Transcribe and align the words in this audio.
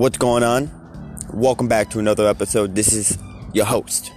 What's 0.00 0.16
going 0.16 0.42
on? 0.42 0.70
Welcome 1.30 1.68
back 1.68 1.90
to 1.90 1.98
another 1.98 2.26
episode. 2.26 2.74
This 2.74 2.94
is 2.94 3.18
your 3.52 3.66
host. 3.66 4.10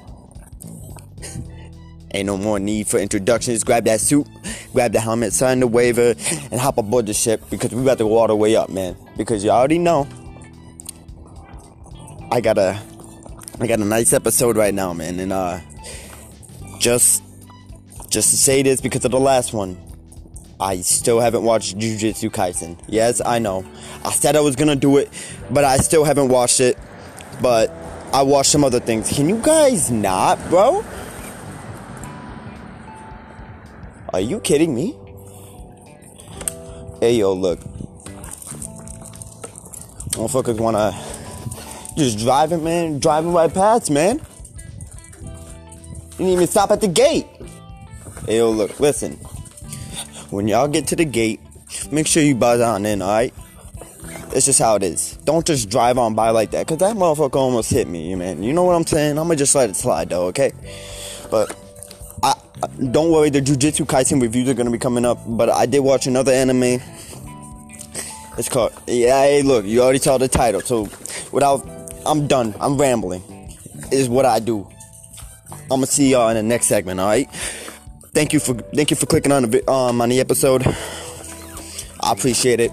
Ain't 2.13 2.27
no 2.27 2.37
more 2.37 2.57
need 2.57 2.87
for 2.87 2.99
introductions. 2.99 3.65
Grab 3.65 3.83
that 3.83 3.99
suit, 3.99 4.25
grab 4.71 4.93
the 4.93 5.01
helmet, 5.01 5.33
sign 5.33 5.59
the 5.59 5.67
waiver, 5.67 6.15
and 6.51 6.61
hop 6.61 6.77
aboard 6.77 7.05
the 7.05 7.13
ship 7.13 7.41
because 7.49 7.75
we 7.75 7.81
about 7.81 7.97
to 7.97 8.05
go 8.05 8.17
all 8.17 8.27
the 8.27 8.35
way 8.37 8.55
up, 8.55 8.69
man. 8.69 8.95
Because 9.17 9.43
you 9.43 9.49
already 9.49 9.77
know, 9.77 10.07
I 12.31 12.39
got 12.39 12.57
a, 12.57 12.81
I 13.59 13.67
got 13.67 13.79
a 13.79 13.85
nice 13.85 14.13
episode 14.13 14.55
right 14.55 14.73
now, 14.73 14.93
man. 14.93 15.19
And 15.19 15.33
uh, 15.33 15.59
just, 16.79 17.21
just 18.09 18.29
to 18.29 18.37
say 18.37 18.63
this 18.63 18.79
because 18.79 19.03
of 19.03 19.11
the 19.11 19.19
last 19.19 19.51
one, 19.51 19.77
I 20.63 20.79
still 20.79 21.19
haven't 21.19 21.43
watched 21.43 21.77
Jujutsu 21.77 22.29
Kaisen. 22.29 22.79
Yes, 22.87 23.21
I 23.25 23.37
know. 23.37 23.65
I 24.05 24.11
said 24.11 24.37
I 24.37 24.39
was 24.39 24.55
gonna 24.55 24.77
do 24.77 24.95
it, 24.95 25.09
but 25.51 25.65
I 25.65 25.75
still 25.75 26.05
haven't 26.05 26.29
watched 26.29 26.61
it. 26.61 26.77
But 27.41 27.69
I 28.13 28.21
watched 28.21 28.49
some 28.49 28.63
other 28.63 28.79
things. 28.79 29.11
Can 29.11 29.27
you 29.27 29.39
guys 29.39 29.91
not, 29.91 30.39
bro? 30.47 30.85
Are 34.13 34.21
you 34.21 34.39
kidding 34.39 34.73
me? 34.73 34.95
Hey 37.01 37.15
yo, 37.17 37.33
look. 37.33 37.59
Motherfuckers 40.15 40.57
wanna 40.61 40.93
just 41.97 42.19
driving, 42.19 42.63
man, 42.63 42.99
driving 42.99 43.33
right 43.33 43.53
past, 43.53 43.91
man. 43.91 44.21
You 45.21 46.19
didn't 46.19 46.33
even 46.33 46.47
stop 46.47 46.71
at 46.71 46.79
the 46.79 46.87
gate. 46.87 47.27
Hey 48.25 48.37
yo, 48.37 48.49
look, 48.49 48.79
listen. 48.79 49.19
When 50.33 50.47
y'all 50.47 50.67
get 50.67 50.87
to 50.87 50.95
the 50.95 51.05
gate, 51.05 51.39
make 51.91 52.07
sure 52.07 52.23
you 52.23 52.33
buzz 52.33 52.59
on 52.59 52.85
in, 52.85 53.01
alright? 53.03 53.33
It's 54.31 54.47
just 54.47 54.59
how 54.59 54.75
it 54.75 54.83
is. 54.83 55.15
Don't 55.25 55.45
just 55.45 55.69
drive 55.69 55.99
on 55.99 56.15
by 56.15 56.31
like 56.31 56.51
that, 56.51 56.67
cause 56.67 56.79
that 56.79 56.95
motherfucker 56.95 57.35
almost 57.35 57.69
hit 57.69 57.87
me, 57.87 58.09
you 58.09 58.17
man. 58.17 58.41
You 58.41 58.51
know 58.51 58.63
what 58.63 58.73
I'm 58.73 58.85
saying? 58.85 59.19
I'm 59.19 59.25
gonna 59.25 59.35
just 59.35 59.53
let 59.53 59.69
it 59.69 59.75
slide 59.75 60.09
though, 60.09 60.25
okay? 60.27 60.51
But 61.29 61.55
I, 62.23 62.33
don't 62.91 63.11
worry, 63.11 63.29
the 63.29 63.41
Jujutsu 63.41 63.85
Kaisen 63.85 64.19
reviews 64.19 64.49
are 64.49 64.55
gonna 64.55 64.71
be 64.71 64.79
coming 64.79 65.05
up. 65.05 65.19
But 65.27 65.49
I 65.49 65.67
did 65.67 65.79
watch 65.81 66.07
another 66.07 66.31
anime. 66.31 66.81
It's 68.35 68.49
called 68.49 68.73
Yeah. 68.87 69.21
Hey, 69.21 69.43
look, 69.43 69.65
you 69.65 69.83
already 69.83 69.99
saw 69.99 70.17
the 70.17 70.27
title. 70.27 70.61
So 70.61 70.89
without, 71.31 71.67
I'm 72.07 72.25
done. 72.25 72.55
I'm 72.59 72.75
rambling. 72.75 73.21
Is 73.91 74.09
what 74.09 74.25
I 74.25 74.39
do. 74.39 74.67
I'm 75.51 75.67
gonna 75.69 75.85
see 75.85 76.11
y'all 76.11 76.29
in 76.29 76.35
the 76.35 76.43
next 76.43 76.65
segment. 76.65 76.99
All 76.99 77.07
right. 77.07 77.29
Thank 78.13 78.31
you 78.31 78.39
for 78.39 78.53
thank 78.53 78.91
you 78.91 78.95
for 78.95 79.07
clicking 79.07 79.31
on 79.31 79.49
the 79.49 79.69
um 79.69 79.99
on 79.99 80.09
the 80.09 80.19
episode. 80.19 80.65
I 81.99 82.11
appreciate 82.11 82.59
it. 82.59 82.71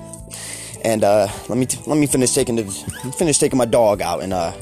And 0.85 1.03
uh, 1.03 1.29
let 1.49 1.57
me 1.57 1.67
t- 1.67 1.81
let 1.87 1.99
me 1.99 2.07
finish 2.07 2.33
taking 2.33 2.57
the 2.57 2.65
finish 3.17 3.39
taking 3.39 3.59
my 3.59 3.65
dog 3.65 4.03
out, 4.03 4.23
and 4.23 4.33
uh, 4.35 4.53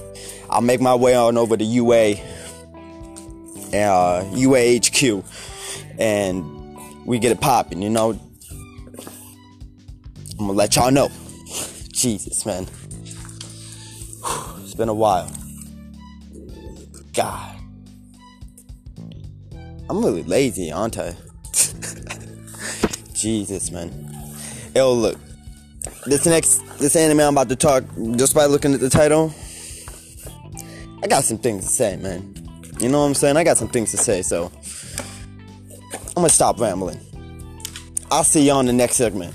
I'll 0.50 0.60
make 0.60 0.80
my 0.80 0.94
way 0.94 1.14
on 1.14 1.36
over 1.36 1.56
to 1.56 1.64
UA 1.64 2.14
uh, 3.72 4.24
UAHQ, 4.32 5.24
and 5.98 6.44
we 7.06 7.18
get 7.18 7.32
it 7.32 7.40
popping. 7.40 7.82
You 7.82 7.90
know, 7.90 8.10
I'm 10.32 10.38
gonna 10.38 10.52
let 10.52 10.76
y'all 10.76 10.90
know. 10.90 11.08
Jesus, 11.92 12.46
man, 12.46 12.68
it's 14.62 14.74
been 14.74 14.88
a 14.88 14.94
while. 14.94 15.30
God, 17.12 17.57
I'm 19.90 20.04
really 20.04 20.22
lazy, 20.22 20.70
aren't 20.70 20.98
I? 20.98 21.14
Jesus, 23.14 23.70
man. 23.70 23.90
Yo, 24.74 24.92
look, 24.92 25.18
this 26.04 26.26
next 26.26 26.58
this 26.78 26.94
anime 26.94 27.20
I'm 27.20 27.34
about 27.34 27.48
to 27.48 27.56
talk, 27.56 27.84
just 28.16 28.34
by 28.34 28.44
looking 28.44 28.74
at 28.74 28.80
the 28.80 28.90
title, 28.90 29.32
I 31.02 31.06
got 31.06 31.24
some 31.24 31.38
things 31.38 31.64
to 31.64 31.70
say, 31.70 31.96
man. 31.96 32.34
You 32.80 32.88
know 32.88 33.00
what 33.00 33.06
I'm 33.06 33.14
saying? 33.14 33.36
I 33.36 33.44
got 33.44 33.56
some 33.56 33.68
things 33.68 33.90
to 33.92 33.96
say, 33.96 34.22
so 34.22 34.52
I'm 36.08 36.14
gonna 36.14 36.28
stop 36.28 36.60
rambling. 36.60 37.00
I'll 38.10 38.24
see 38.24 38.46
you 38.46 38.52
on 38.52 38.66
the 38.66 38.72
next 38.72 38.96
segment. 38.96 39.34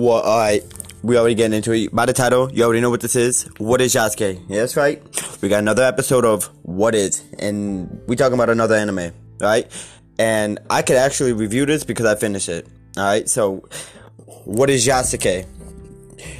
Well, 0.00 0.22
alright. 0.22 0.64
We 1.02 1.18
already 1.18 1.34
getting 1.34 1.54
into 1.54 1.72
it. 1.72 1.94
By 1.94 2.06
the 2.06 2.14
title, 2.14 2.50
you 2.50 2.64
already 2.64 2.80
know 2.80 2.88
what 2.88 3.02
this 3.02 3.16
is. 3.16 3.42
What 3.58 3.82
is 3.82 3.94
Yasuke? 3.94 4.42
Yeah, 4.48 4.60
that's 4.60 4.74
right. 4.74 5.02
We 5.42 5.50
got 5.50 5.58
another 5.58 5.82
episode 5.82 6.24
of 6.24 6.46
What 6.62 6.94
Is, 6.94 7.22
and 7.38 8.00
we 8.06 8.16
talking 8.16 8.32
about 8.32 8.48
another 8.48 8.76
anime, 8.76 9.12
right? 9.40 9.70
And 10.18 10.58
I 10.70 10.80
could 10.80 10.96
actually 10.96 11.34
review 11.34 11.66
this 11.66 11.84
because 11.84 12.06
I 12.06 12.14
finished 12.14 12.48
it. 12.48 12.66
Alright, 12.96 13.28
so 13.28 13.68
what 14.46 14.70
is 14.70 14.86
Yasuke? 14.86 15.44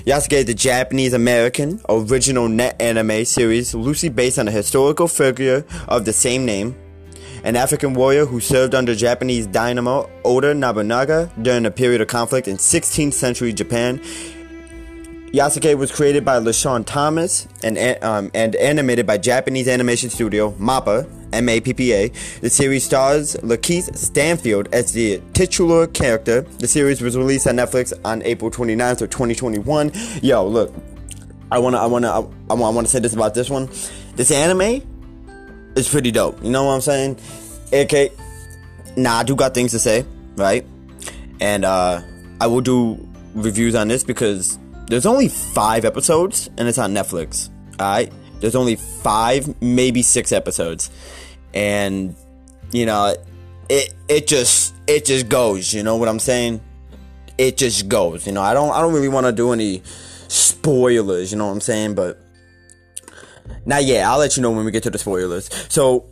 Yasuke 0.06 0.32
is 0.32 0.46
the 0.46 0.54
Japanese 0.54 1.12
American 1.12 1.82
original 1.90 2.48
net 2.48 2.80
anime 2.80 3.26
series 3.26 3.74
loosely 3.74 4.08
based 4.08 4.38
on 4.38 4.48
a 4.48 4.50
historical 4.50 5.06
figure 5.06 5.66
of 5.86 6.06
the 6.06 6.14
same 6.14 6.46
name, 6.46 6.74
an 7.44 7.56
African 7.56 7.94
warrior 7.94 8.26
who 8.26 8.40
served 8.40 8.74
under 8.74 8.94
Japanese 8.94 9.46
dynamo 9.46 10.10
Oda 10.24 10.54
Nobunaga 10.54 11.30
during 11.40 11.66
a 11.66 11.70
period 11.70 12.00
of 12.00 12.08
conflict 12.08 12.48
in 12.48 12.56
16th 12.56 13.12
century 13.12 13.52
Japan. 13.52 14.00
Yasuke 15.32 15.78
was 15.78 15.92
created 15.92 16.24
by 16.24 16.40
LeSean 16.40 16.84
Thomas 16.84 17.46
and, 17.62 17.78
um, 18.02 18.32
and 18.34 18.56
animated 18.56 19.06
by 19.06 19.16
Japanese 19.16 19.68
animation 19.68 20.10
studio 20.10 20.50
MAPPA, 20.52 21.08
M-A-P-P-A. 21.32 22.08
The 22.40 22.50
series 22.50 22.82
stars 22.82 23.36
Lakeith 23.36 23.96
Stanfield 23.96 24.68
as 24.72 24.92
the 24.92 25.22
titular 25.32 25.86
character. 25.86 26.40
The 26.58 26.66
series 26.66 27.00
was 27.00 27.16
released 27.16 27.46
on 27.46 27.54
Netflix 27.56 27.92
on 28.04 28.22
April 28.22 28.50
29th 28.50 29.02
of 29.02 29.10
2021. 29.10 29.92
Yo, 30.20 30.44
look, 30.44 30.74
I 31.52 31.60
wanna, 31.60 31.78
I 31.78 31.86
wanna, 31.86 32.08
I, 32.10 32.20
I 32.50 32.54
wanna 32.54 32.88
say 32.88 32.98
this 32.98 33.14
about 33.14 33.34
this 33.34 33.48
one. 33.48 33.68
This 34.16 34.32
anime 34.32 34.82
is 35.80 35.88
pretty 35.88 36.10
dope. 36.10 36.42
You 36.42 36.50
know 36.50 36.64
what 36.64 36.72
I'm 36.72 36.80
saying? 36.80 37.18
Okay, 37.72 38.10
nah, 38.96 39.18
I 39.18 39.22
do 39.24 39.34
got 39.34 39.54
things 39.54 39.72
to 39.72 39.78
say, 39.78 40.04
right? 40.36 40.64
And 41.40 41.64
uh, 41.64 42.02
I 42.40 42.46
will 42.46 42.60
do 42.60 43.08
reviews 43.34 43.74
on 43.74 43.88
this 43.88 44.04
because 44.04 44.58
there's 44.86 45.06
only 45.06 45.28
five 45.28 45.84
episodes 45.84 46.48
and 46.58 46.68
it's 46.68 46.78
on 46.78 46.92
Netflix. 46.92 47.48
Alright? 47.80 48.12
There's 48.40 48.54
only 48.54 48.76
five, 48.76 49.60
maybe 49.62 50.02
six 50.02 50.32
episodes. 50.32 50.90
And 51.54 52.14
you 52.72 52.86
know, 52.86 53.14
it 53.68 53.94
it 54.08 54.26
just 54.26 54.74
it 54.86 55.04
just 55.04 55.28
goes, 55.28 55.72
you 55.72 55.82
know 55.82 55.96
what 55.96 56.08
I'm 56.08 56.18
saying? 56.18 56.60
It 57.38 57.56
just 57.56 57.88
goes. 57.88 58.26
You 58.26 58.32
know, 58.32 58.42
I 58.42 58.54
don't 58.54 58.70
I 58.70 58.80
don't 58.80 58.92
really 58.92 59.08
want 59.08 59.26
to 59.26 59.32
do 59.32 59.52
any 59.52 59.82
spoilers, 60.28 61.32
you 61.32 61.38
know 61.38 61.46
what 61.46 61.52
I'm 61.52 61.60
saying? 61.60 61.94
But 61.94 62.20
now 63.64 63.78
yet. 63.78 64.06
I'll 64.06 64.18
let 64.18 64.36
you 64.36 64.42
know 64.42 64.50
when 64.50 64.64
we 64.64 64.70
get 64.70 64.82
to 64.84 64.90
the 64.90 64.98
spoilers. 64.98 65.50
So 65.68 66.06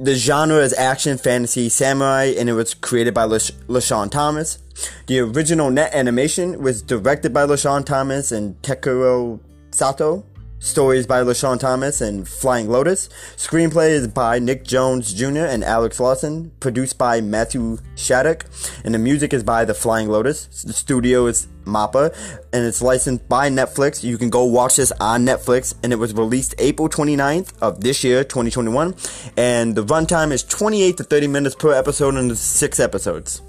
the 0.00 0.14
genre 0.14 0.58
is 0.58 0.72
action, 0.74 1.18
fantasy, 1.18 1.68
samurai, 1.68 2.34
and 2.38 2.48
it 2.48 2.52
was 2.52 2.74
created 2.74 3.14
by 3.14 3.26
LeSean 3.26 4.10
Thomas. 4.10 4.58
The 5.06 5.18
original 5.20 5.70
net 5.70 5.92
animation 5.92 6.62
was 6.62 6.82
directed 6.82 7.34
by 7.34 7.46
LeSean 7.46 7.84
Thomas 7.84 8.30
and 8.30 8.60
Takuro 8.62 9.40
Sato. 9.72 10.24
Stories 10.60 11.06
by 11.06 11.20
LeSean 11.22 11.60
Thomas 11.60 12.00
and 12.00 12.28
Flying 12.28 12.68
Lotus. 12.68 13.08
Screenplay 13.36 13.90
is 13.90 14.08
by 14.08 14.40
Nick 14.40 14.64
Jones 14.64 15.14
Jr. 15.14 15.46
and 15.46 15.62
Alex 15.62 16.00
Lawson. 16.00 16.50
Produced 16.58 16.98
by 16.98 17.20
Matthew 17.20 17.78
Shattuck. 17.94 18.44
And 18.84 18.92
the 18.92 18.98
music 18.98 19.32
is 19.32 19.44
by 19.44 19.64
The 19.64 19.74
Flying 19.74 20.08
Lotus. 20.08 20.46
The 20.64 20.72
studio 20.72 21.26
is 21.26 21.46
MAPPA. 21.64 22.12
And 22.52 22.64
it's 22.64 22.82
licensed 22.82 23.28
by 23.28 23.48
Netflix. 23.50 24.02
You 24.02 24.18
can 24.18 24.30
go 24.30 24.44
watch 24.44 24.76
this 24.76 24.90
on 25.00 25.24
Netflix. 25.24 25.74
And 25.84 25.92
it 25.92 25.96
was 25.96 26.12
released 26.12 26.56
April 26.58 26.88
29th 26.88 27.52
of 27.60 27.80
this 27.80 28.02
year, 28.02 28.24
2021. 28.24 28.96
And 29.36 29.76
the 29.76 29.84
runtime 29.84 30.32
is 30.32 30.42
28 30.42 30.96
to 30.96 31.04
30 31.04 31.28
minutes 31.28 31.54
per 31.54 31.72
episode 31.72 32.16
and 32.16 32.36
six 32.36 32.80
episodes. 32.80 33.42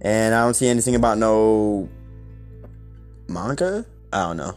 And 0.00 0.34
I 0.34 0.42
don't 0.42 0.54
see 0.54 0.66
anything 0.66 0.96
about 0.96 1.18
no 1.18 1.88
manga. 3.28 3.86
I 4.12 4.22
don't 4.22 4.38
know. 4.38 4.56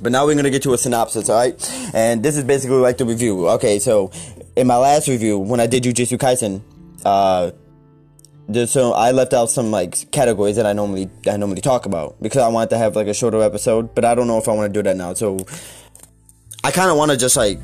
But 0.00 0.12
now 0.12 0.26
we're 0.26 0.34
gonna 0.34 0.50
get 0.50 0.62
to 0.64 0.74
a 0.74 0.78
synopsis, 0.78 1.30
alright? 1.30 1.54
And 1.94 2.22
this 2.22 2.36
is 2.36 2.44
basically 2.44 2.76
like 2.76 2.98
the 2.98 3.04
review. 3.04 3.48
Okay, 3.50 3.78
so 3.78 4.10
in 4.56 4.66
my 4.66 4.76
last 4.76 5.08
review, 5.08 5.38
when 5.38 5.60
I 5.60 5.66
did 5.66 5.84
Jujutsu 5.84 6.18
Kaisen, 6.18 6.62
uh, 7.04 7.50
so 8.66 8.92
I 8.92 9.12
left 9.12 9.32
out 9.32 9.50
some 9.50 9.70
like 9.70 10.10
categories 10.10 10.56
that 10.56 10.66
I 10.66 10.72
normally 10.72 11.10
I 11.26 11.36
normally 11.36 11.62
talk 11.62 11.86
about 11.86 12.20
because 12.20 12.42
I 12.42 12.48
wanted 12.48 12.70
to 12.70 12.78
have 12.78 12.94
like 12.94 13.06
a 13.06 13.14
shorter 13.14 13.40
episode, 13.40 13.94
but 13.94 14.04
I 14.04 14.14
don't 14.14 14.26
know 14.26 14.38
if 14.38 14.48
I 14.48 14.52
want 14.52 14.72
to 14.72 14.78
do 14.78 14.82
that 14.82 14.96
now. 14.96 15.14
So 15.14 15.38
I 16.62 16.70
kind 16.70 16.90
of 16.90 16.96
want 16.96 17.10
to 17.10 17.16
just 17.16 17.36
like 17.36 17.58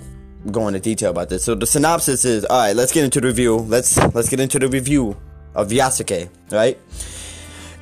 go 0.51 0.69
into 0.69 0.81
detail 0.81 1.11
about 1.11 1.29
this. 1.29 1.45
So 1.45 1.55
the 1.55 1.67
synopsis 1.67 2.25
is 2.25 2.45
all 2.47 2.59
right. 2.59 2.75
Let's 2.75 2.93
get 2.93 3.05
into 3.05 3.21
the 3.21 3.27
review. 3.27 3.57
Let's 3.57 3.99
let's 4.15 4.31
get 4.31 4.41
into 4.41 4.59
the 4.59 4.69
review 4.69 5.17
of 5.55 5.69
Yasuke, 5.69 6.31
right? 6.51 6.79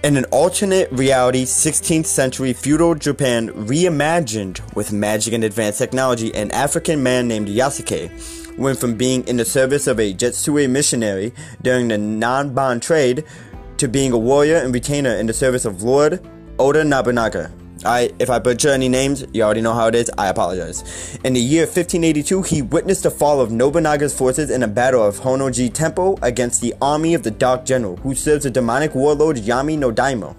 In 0.04 0.16
an 0.16 0.26
alternate 0.26 0.92
reality, 0.92 1.44
16th 1.44 2.06
century 2.06 2.52
feudal 2.52 2.94
Japan 2.94 3.48
reimagined 3.48 4.60
with 4.76 4.92
magic 4.92 5.34
and 5.34 5.42
advanced 5.42 5.80
technology, 5.80 6.32
an 6.36 6.52
African 6.52 7.02
man 7.02 7.26
named 7.26 7.48
Yasuke 7.48 8.56
went 8.56 8.78
from 8.78 8.94
being 8.94 9.26
in 9.26 9.38
the 9.38 9.44
service 9.44 9.88
of 9.88 9.98
a 9.98 10.12
Jesuit 10.12 10.70
missionary 10.70 11.32
during 11.62 11.88
the 11.88 11.96
Nanban 11.96 12.80
trade 12.80 13.24
to 13.78 13.88
being 13.88 14.12
a 14.12 14.18
warrior 14.18 14.58
and 14.58 14.72
retainer 14.72 15.16
in 15.16 15.26
the 15.26 15.32
service 15.32 15.64
of 15.64 15.82
Lord 15.82 16.24
Oda 16.60 16.84
Nobunaga. 16.84 17.50
I, 17.84 18.10
if 18.18 18.30
I 18.30 18.38
butcher 18.38 18.70
any 18.70 18.88
names, 18.88 19.24
you 19.32 19.42
already 19.42 19.60
know 19.60 19.74
how 19.74 19.86
it 19.88 19.94
is. 19.94 20.10
I 20.18 20.28
apologize. 20.28 21.18
In 21.24 21.32
the 21.32 21.40
year 21.40 21.62
1582, 21.62 22.42
he 22.42 22.62
witnessed 22.62 23.04
the 23.04 23.10
fall 23.10 23.40
of 23.40 23.50
Nobunaga's 23.50 24.14
forces 24.14 24.50
in 24.50 24.62
a 24.62 24.68
battle 24.68 25.04
of 25.04 25.20
Honnoji 25.20 25.72
Temple 25.72 26.18
against 26.22 26.60
the 26.60 26.74
army 26.82 27.14
of 27.14 27.22
the 27.22 27.30
Dark 27.30 27.64
General, 27.64 27.96
who 27.98 28.14
serves 28.14 28.44
the 28.44 28.50
demonic 28.50 28.94
warlord 28.94 29.36
Yami 29.36 29.78
no 29.78 29.90
Daimyo. 29.90 30.36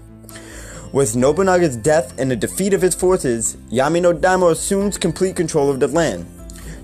With 0.92 1.14
Nobunaga's 1.14 1.76
death 1.76 2.18
and 2.18 2.30
the 2.30 2.36
defeat 2.36 2.74
of 2.74 2.82
his 2.82 2.94
forces, 2.94 3.56
Yami 3.70 4.02
no 4.02 4.12
Daimyo 4.12 4.48
assumes 4.48 4.98
complete 4.98 5.36
control 5.36 5.70
of 5.70 5.80
the 5.80 5.88
land. 5.88 6.26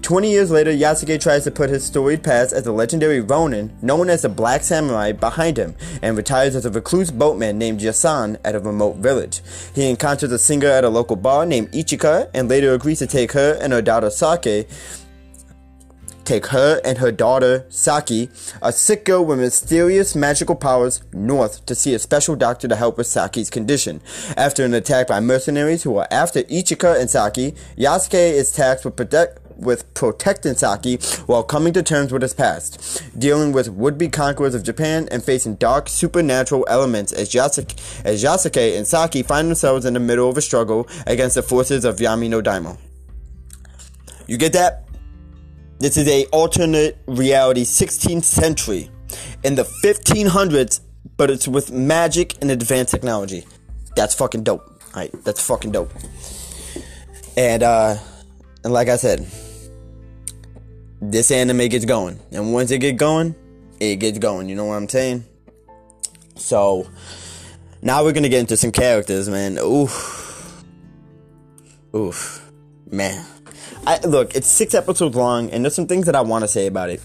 Twenty 0.06 0.31
years 0.31 0.53
later, 0.53 0.70
Yasuke 0.70 1.20
tries 1.20 1.43
to 1.43 1.50
put 1.50 1.69
his 1.69 1.85
storied 1.85 2.23
past 2.23 2.53
as 2.53 2.64
a 2.64 2.70
legendary 2.70 3.20
Ronin, 3.20 3.76
known 3.82 4.08
as 4.08 4.23
the 4.23 4.29
Black 4.29 4.62
Samurai, 4.62 5.11
behind 5.11 5.56
him, 5.56 5.75
and 6.00 6.17
retires 6.17 6.55
as 6.55 6.64
a 6.64 6.70
recluse 6.70 7.11
boatman 7.11 7.58
named 7.58 7.81
Yasan 7.81 8.38
at 8.44 8.55
a 8.55 8.61
remote 8.61 8.99
village. 8.99 9.41
He 9.75 9.91
encounters 9.91 10.31
a 10.31 10.38
singer 10.38 10.69
at 10.69 10.85
a 10.85 10.88
local 10.88 11.17
bar 11.17 11.44
named 11.44 11.73
Ichika, 11.73 12.31
and 12.32 12.49
later 12.49 12.73
agrees 12.73 13.00
to 13.00 13.08
take 13.08 13.32
her 13.32 13.58
and 13.61 13.73
her 13.73 13.82
daughter 13.82 14.08
Sake 14.08 14.69
take 16.25 16.47
her 16.47 16.81
and 16.85 16.99
her 16.99 17.11
daughter, 17.12 17.64
Saki, 17.69 18.29
a 18.61 18.73
sick 18.73 19.05
girl 19.05 19.25
with 19.25 19.38
mysterious 19.38 20.14
magical 20.14 20.56
powers, 20.56 21.02
north 21.12 21.64
to 21.67 21.75
see 21.75 21.94
a 21.94 21.99
special 21.99 22.37
doctor 22.37 22.69
to 22.69 22.76
help 22.76 22.99
with 22.99 23.06
Saki's 23.06 23.49
condition. 23.49 24.00
After 24.37 24.64
an 24.64 24.75
attack 24.75 25.06
by 25.06 25.20
mercenaries 25.20 25.85
who 25.85 25.97
are 25.97 26.09
after 26.11 26.43
Ichika 26.43 27.00
and 27.00 27.09
Saki, 27.09 27.52
Yasuke 27.79 28.14
is 28.14 28.52
tasked 28.52 28.85
with 28.85 28.97
protect 28.97 29.46
with 29.56 29.93
protecting 29.94 30.55
Saki 30.55 30.97
while 31.26 31.43
coming 31.43 31.73
to 31.73 31.82
terms 31.82 32.12
with 32.12 32.23
his 32.23 32.35
past, 32.35 33.03
dealing 33.19 33.53
with 33.53 33.69
would-be 33.69 34.08
conquerors 34.08 34.55
of 34.55 34.62
Japan 34.62 35.08
and 35.11 35.25
facing 35.25 35.56
dark 35.56 35.88
supernatural 35.88 36.67
elements 36.69 37.12
as 37.12 37.31
Yasuke, 37.31 38.05
as 38.05 38.23
Yasuke 38.23 38.76
and 38.76 38.87
Saki 38.87 39.23
find 39.23 39.49
themselves 39.49 39.85
in 39.85 39.94
the 39.94 40.00
middle 40.00 40.29
of 40.29 40.37
a 40.37 40.43
struggle 40.43 40.88
against 41.06 41.35
the 41.35 41.43
forces 41.43 41.85
of 41.85 41.97
Yami 41.97 42.29
no 42.29 42.41
Daimyo. 42.41 42.79
You 44.26 44.37
get 44.38 44.53
that? 44.55 44.85
This 45.79 45.97
is 45.97 46.09
a 46.09 46.25
alternate 46.26 46.99
reality 47.06 47.64
16th 47.64 48.25
century 48.25 48.91
in 49.44 49.55
the 49.55 49.62
1500s, 49.62 50.81
but 51.17 51.31
it's 51.31 51.47
with 51.47 51.70
magic 51.70 52.35
and 52.41 52.50
advanced 52.50 52.93
technology. 52.93 53.44
That's 53.94 54.14
fucking 54.14 54.44
dope. 54.44 54.82
Alright, 54.88 55.12
that's 55.25 55.47
fucking 55.47 55.73
dope. 55.73 55.93
And 57.37 57.62
uh 57.62 57.97
and 58.64 58.73
like 58.73 58.88
I 58.88 58.97
said, 58.97 59.31
this 61.01 61.31
anime 61.31 61.69
gets 61.69 61.85
going. 61.85 62.19
And 62.33 62.53
once 62.53 62.71
it 62.71 62.79
gets 62.79 62.99
going, 62.99 63.35
it 63.81 63.97
gets 63.97 64.19
going. 64.19 64.49
You 64.49 64.57
know 64.57 64.65
what 64.67 64.75
I'm 64.75 64.89
saying? 64.89 65.25
So 66.37 66.89
now 67.83 68.05
we're 68.05 68.13
gonna 68.13 68.29
get 68.29 68.41
into 68.41 68.57
some 68.57 68.73
characters, 68.73 69.29
man. 69.29 69.59
Oof. 69.59 70.65
Oof. 71.95 72.51
Man. 72.91 73.25
I 73.87 74.01
look, 74.01 74.35
it's 74.35 74.47
six 74.47 74.75
episodes 74.75 75.17
long, 75.17 75.51
and 75.51 75.65
there's 75.65 75.75
some 75.75 75.87
things 75.87 76.07
that 76.07 76.17
I 76.17 76.21
wanna 76.21 76.49
say 76.49 76.67
about 76.67 76.91
it. 76.91 77.03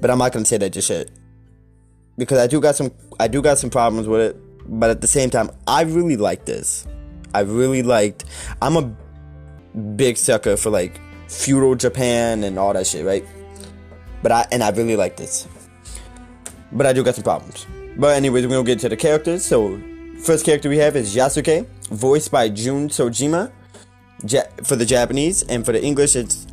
But 0.00 0.10
I'm 0.10 0.18
not 0.18 0.32
gonna 0.32 0.44
say 0.44 0.58
that 0.58 0.70
just 0.70 0.90
yet. 0.90 1.10
Because 2.18 2.38
I 2.38 2.46
do 2.46 2.60
got 2.60 2.76
some 2.76 2.92
I 3.18 3.28
do 3.28 3.42
got 3.42 3.58
some 3.58 3.70
problems 3.70 4.08
with 4.08 4.20
it. 4.20 4.36
But 4.68 4.90
at 4.90 5.00
the 5.00 5.06
same 5.06 5.30
time, 5.30 5.50
I 5.66 5.82
really 5.82 6.16
like 6.16 6.44
this. 6.44 6.86
I 7.34 7.40
really 7.40 7.82
liked 7.82 8.24
I'm 8.60 8.76
a 8.76 8.94
big 9.78 10.16
sucker 10.16 10.56
for 10.56 10.70
like 10.70 11.00
feudal 11.32 11.74
Japan 11.74 12.44
and 12.44 12.58
all 12.58 12.72
that 12.72 12.86
shit, 12.86 13.04
right? 13.04 13.24
But 14.22 14.32
I 14.32 14.46
and 14.52 14.62
I 14.62 14.70
really 14.70 14.96
like 14.96 15.16
this. 15.16 15.48
But 16.70 16.86
I 16.86 16.92
do 16.92 17.02
got 17.02 17.14
some 17.14 17.24
problems. 17.24 17.66
But 17.96 18.16
anyways, 18.16 18.46
we're 18.46 18.50
gonna 18.56 18.64
get 18.64 18.78
to 18.80 18.88
the 18.88 18.96
characters. 18.96 19.44
So 19.44 19.80
first 20.22 20.44
character 20.44 20.68
we 20.68 20.78
have 20.78 20.96
is 20.96 21.14
Yasuke, 21.14 21.66
voiced 21.90 22.30
by 22.30 22.48
Jun 22.48 22.88
Soejima 22.88 23.50
ja- 24.26 24.44
for 24.64 24.76
the 24.76 24.86
Japanese, 24.86 25.42
and 25.44 25.64
for 25.64 25.72
the 25.72 25.82
English 25.82 26.16
it's 26.16 26.46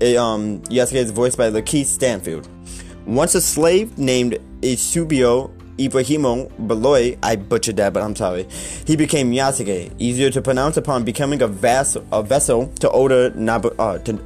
it, 0.00 0.16
um 0.16 0.60
Yasuke 0.62 0.94
is 0.94 1.10
voiced 1.10 1.36
by 1.36 1.50
Lakeith 1.50 1.86
Stanfield. 1.86 2.48
Once 3.06 3.34
a 3.34 3.40
slave 3.40 3.98
named 3.98 4.38
Eusebio 4.62 5.50
Ibrahimo 5.78 6.50
Beloy, 6.66 7.18
I 7.22 7.36
butchered 7.36 7.76
that, 7.76 7.92
but 7.92 8.02
I'm 8.02 8.16
sorry. 8.16 8.46
He 8.86 8.96
became 8.96 9.32
Yasuke, 9.32 9.92
easier 9.98 10.30
to 10.30 10.40
pronounce 10.42 10.76
upon 10.76 11.04
becoming 11.04 11.42
a, 11.42 11.46
vas- 11.46 11.96
a 12.12 12.22
vessel 12.22 12.68
to 12.80 13.32
Nabu- 13.34 13.74
uh, 13.78 13.98
to, 13.98 14.18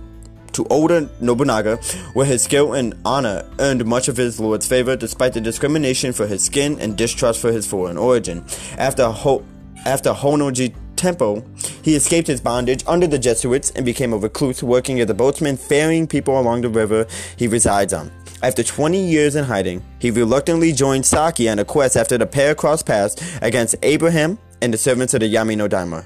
to 0.52 0.66
Oda 0.70 1.08
Nobunaga, 1.20 1.76
where 2.14 2.26
his 2.26 2.42
skill 2.42 2.74
and 2.74 2.94
honor 3.04 3.44
earned 3.58 3.84
much 3.84 4.08
of 4.08 4.16
his 4.16 4.38
lord's 4.40 4.66
favor 4.66 4.96
despite 4.96 5.32
the 5.32 5.40
discrimination 5.40 6.12
for 6.12 6.26
his 6.26 6.44
skin 6.44 6.78
and 6.80 6.96
distrust 6.96 7.40
for 7.40 7.52
his 7.52 7.66
foreign 7.66 7.96
origin. 7.96 8.44
After 8.78 9.08
Ho- 9.10 9.44
after 9.86 10.12
Honnoji 10.12 10.74
Temple, 11.00 11.44
he 11.82 11.96
escaped 11.96 12.28
his 12.28 12.40
bondage 12.40 12.84
under 12.86 13.06
the 13.06 13.18
Jesuits 13.18 13.70
and 13.70 13.84
became 13.84 14.12
a 14.12 14.18
recluse 14.18 14.62
working 14.62 15.00
as 15.00 15.08
a 15.10 15.14
boatsman 15.14 15.58
ferrying 15.58 16.06
people 16.06 16.38
along 16.38 16.60
the 16.60 16.68
river 16.68 17.06
he 17.36 17.48
resides 17.48 17.92
on. 17.92 18.12
After 18.42 18.62
20 18.62 18.98
years 18.98 19.34
in 19.34 19.44
hiding, 19.44 19.82
he 19.98 20.10
reluctantly 20.10 20.72
joined 20.72 21.04
Saki 21.04 21.48
on 21.48 21.58
a 21.58 21.64
quest 21.64 21.96
after 21.96 22.16
the 22.16 22.26
pair 22.26 22.54
crossed 22.54 22.86
paths 22.86 23.16
against 23.42 23.76
Abraham 23.82 24.38
and 24.62 24.72
the 24.72 24.78
servants 24.78 25.14
of 25.14 25.20
the 25.20 25.34
Yami 25.34 25.56
no 25.56 25.68
Daimyo. 25.68 26.04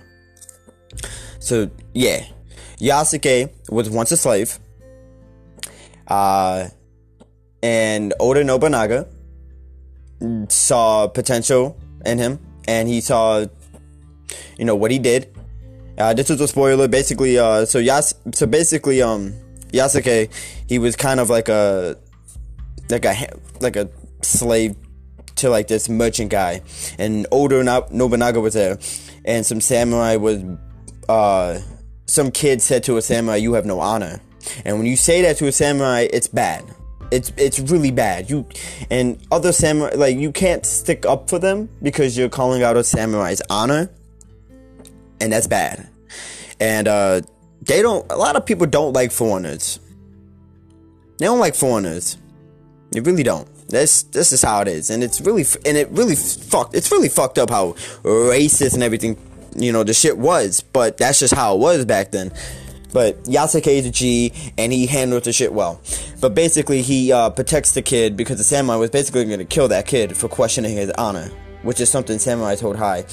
So, 1.39 1.71
yeah. 1.93 2.25
Yasuke 2.81 3.51
was 3.69 3.91
once 3.91 4.11
a 4.13 4.17
slave. 4.17 4.59
Uh, 6.09 6.69
and 7.63 8.15
Oda 8.21 8.45
Nobunaga 8.45 9.09
saw 10.49 11.07
potential 11.09 11.79
in 12.05 12.19
him, 12.19 12.39
and 12.67 12.89
he 12.89 13.01
saw, 13.01 13.47
you 14.59 14.65
know, 14.65 14.75
what 14.75 14.91
he 14.91 14.99
did. 14.99 15.35
Uh, 15.97 16.13
this 16.13 16.29
was 16.29 16.41
a 16.41 16.49
spoiler, 16.49 16.89
basically. 16.89 17.39
Uh, 17.39 17.65
so 17.65 17.79
Yas, 17.79 18.15
so 18.33 18.47
basically, 18.47 19.01
um, 19.01 19.33
Yasuke, 19.73 20.31
he 20.69 20.79
was 20.79 20.97
kind 20.97 21.21
of 21.21 21.31
like 21.31 21.49
a 21.49 21.97
like 22.91 23.05
a 23.05 23.15
like 23.61 23.77
a 23.77 23.89
slave 24.23 24.77
to 25.37 25.51
like 25.51 25.69
this 25.69 25.89
merchant 25.89 26.31
guy, 26.31 26.63
and 26.99 27.27
Oda 27.31 27.63
Nobunaga 27.91 28.41
was 28.41 28.55
there, 28.55 28.79
and 29.25 29.45
some 29.45 29.61
samurai 29.61 30.17
was, 30.17 30.43
uh, 31.09 31.61
some 32.07 32.31
kid 32.31 32.63
said 32.63 32.85
to 32.85 32.97
a 32.97 33.03
samurai, 33.03 33.37
"You 33.37 33.55
have 33.55 33.67
no 33.67 33.81
honor," 33.81 34.21
and 34.65 34.79
when 34.79 34.87
you 34.87 34.97
say 34.97 35.23
that 35.23 35.37
to 35.39 35.47
a 35.47 35.53
samurai, 35.53 36.09
it's 36.13 36.29
bad. 36.29 36.65
It's 37.11 37.33
it's 37.37 37.59
really 37.59 37.91
bad. 37.91 38.31
You 38.31 38.47
and 38.91 39.19
other 39.31 39.53
samurai 39.53 39.95
like 39.95 40.17
you 40.17 40.33
can't 40.33 40.65
stick 40.65 41.05
up 41.07 41.29
for 41.29 41.39
them 41.39 41.69
because 41.83 42.17
you're 42.17 42.29
calling 42.29 42.63
out 42.63 42.77
a 42.77 42.85
samurai's 42.85 43.43
honor, 43.51 43.91
and 45.21 45.33
that's 45.33 45.47
bad. 45.47 45.89
And 46.61 46.89
uh, 46.89 47.21
they 47.63 47.83
don't. 47.83 48.11
A 48.11 48.17
lot 48.17 48.37
of 48.37 48.47
people 48.47 48.67
don't 48.67 48.93
like 48.93 49.13
foreigners. 49.13 49.81
They 51.19 51.27
don't 51.27 51.39
like 51.39 51.55
foreigners. 51.55 52.17
They 52.91 53.01
really 53.01 53.23
don't. 53.23 53.49
This 53.69 54.05
this 54.05 54.33
is 54.33 54.43
how 54.43 54.61
it 54.61 54.69
is, 54.69 54.91
and 54.91 55.03
it's 55.03 55.21
really 55.21 55.45
and 55.65 55.77
it 55.77 55.89
really 55.91 56.17
fucked. 56.17 56.75
It's 56.75 56.93
really 56.93 57.09
fucked 57.09 57.39
up 57.39 57.51
how 57.51 57.73
racist 58.03 58.75
and 58.75 58.83
everything, 58.83 59.19
you 59.57 59.73
know, 59.73 59.83
the 59.85 59.95
shit 59.95 60.19
was. 60.19 60.61
But 60.61 60.99
that's 60.99 61.19
just 61.21 61.35
how 61.35 61.55
it 61.55 61.59
was 61.59 61.85
back 61.85 62.11
then. 62.11 62.33
But 62.93 63.25
Yasuke 63.25 63.67
is 63.67 63.87
a 63.87 63.91
G, 63.91 64.33
and 64.57 64.73
he 64.73 64.87
handled 64.87 65.25
the 65.25 65.33
shit 65.33 65.53
well. 65.53 65.81
But 66.21 66.37
basically, 66.37 66.83
he 66.83 67.11
uh, 67.11 67.31
protects 67.31 67.73
the 67.73 67.83
kid 67.83 68.17
because 68.17 68.39
the 68.39 68.45
samurai 68.45 68.77
was 68.77 68.91
basically 68.91 69.25
going 69.25 69.41
to 69.41 69.45
kill 69.45 69.67
that 69.69 69.87
kid 69.87 70.17
for 70.17 70.29
questioning 70.29 70.77
his 70.77 70.91
honor, 70.93 71.29
which 71.63 71.81
is 71.81 71.91
something 71.91 72.21
samurai 72.21 72.55
hold 72.57 72.77
high. 72.77 73.05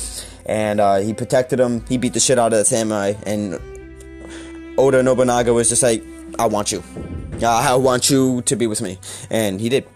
And 0.46 0.80
uh, 0.80 0.98
he 0.98 1.14
protected 1.14 1.60
him. 1.60 1.86
He 1.88 1.98
beat 1.98 2.14
the 2.14 2.20
shit 2.20 2.40
out 2.40 2.54
of 2.54 2.60
the 2.60 2.66
samurai, 2.66 3.14
and 3.26 3.60
Oda 4.78 5.04
Nobunaga 5.04 5.54
was 5.54 5.70
just 5.70 5.84
like, 5.84 6.04
"I 6.40 6.46
want 6.48 6.72
you." 6.72 6.84
I 7.44 7.76
want 7.76 8.10
you 8.10 8.42
to 8.44 8.56
be 8.56 8.68
with 8.68 8.82
me. 8.82 9.00
And 9.30 9.60
he 9.60 9.70
did. 9.70 9.88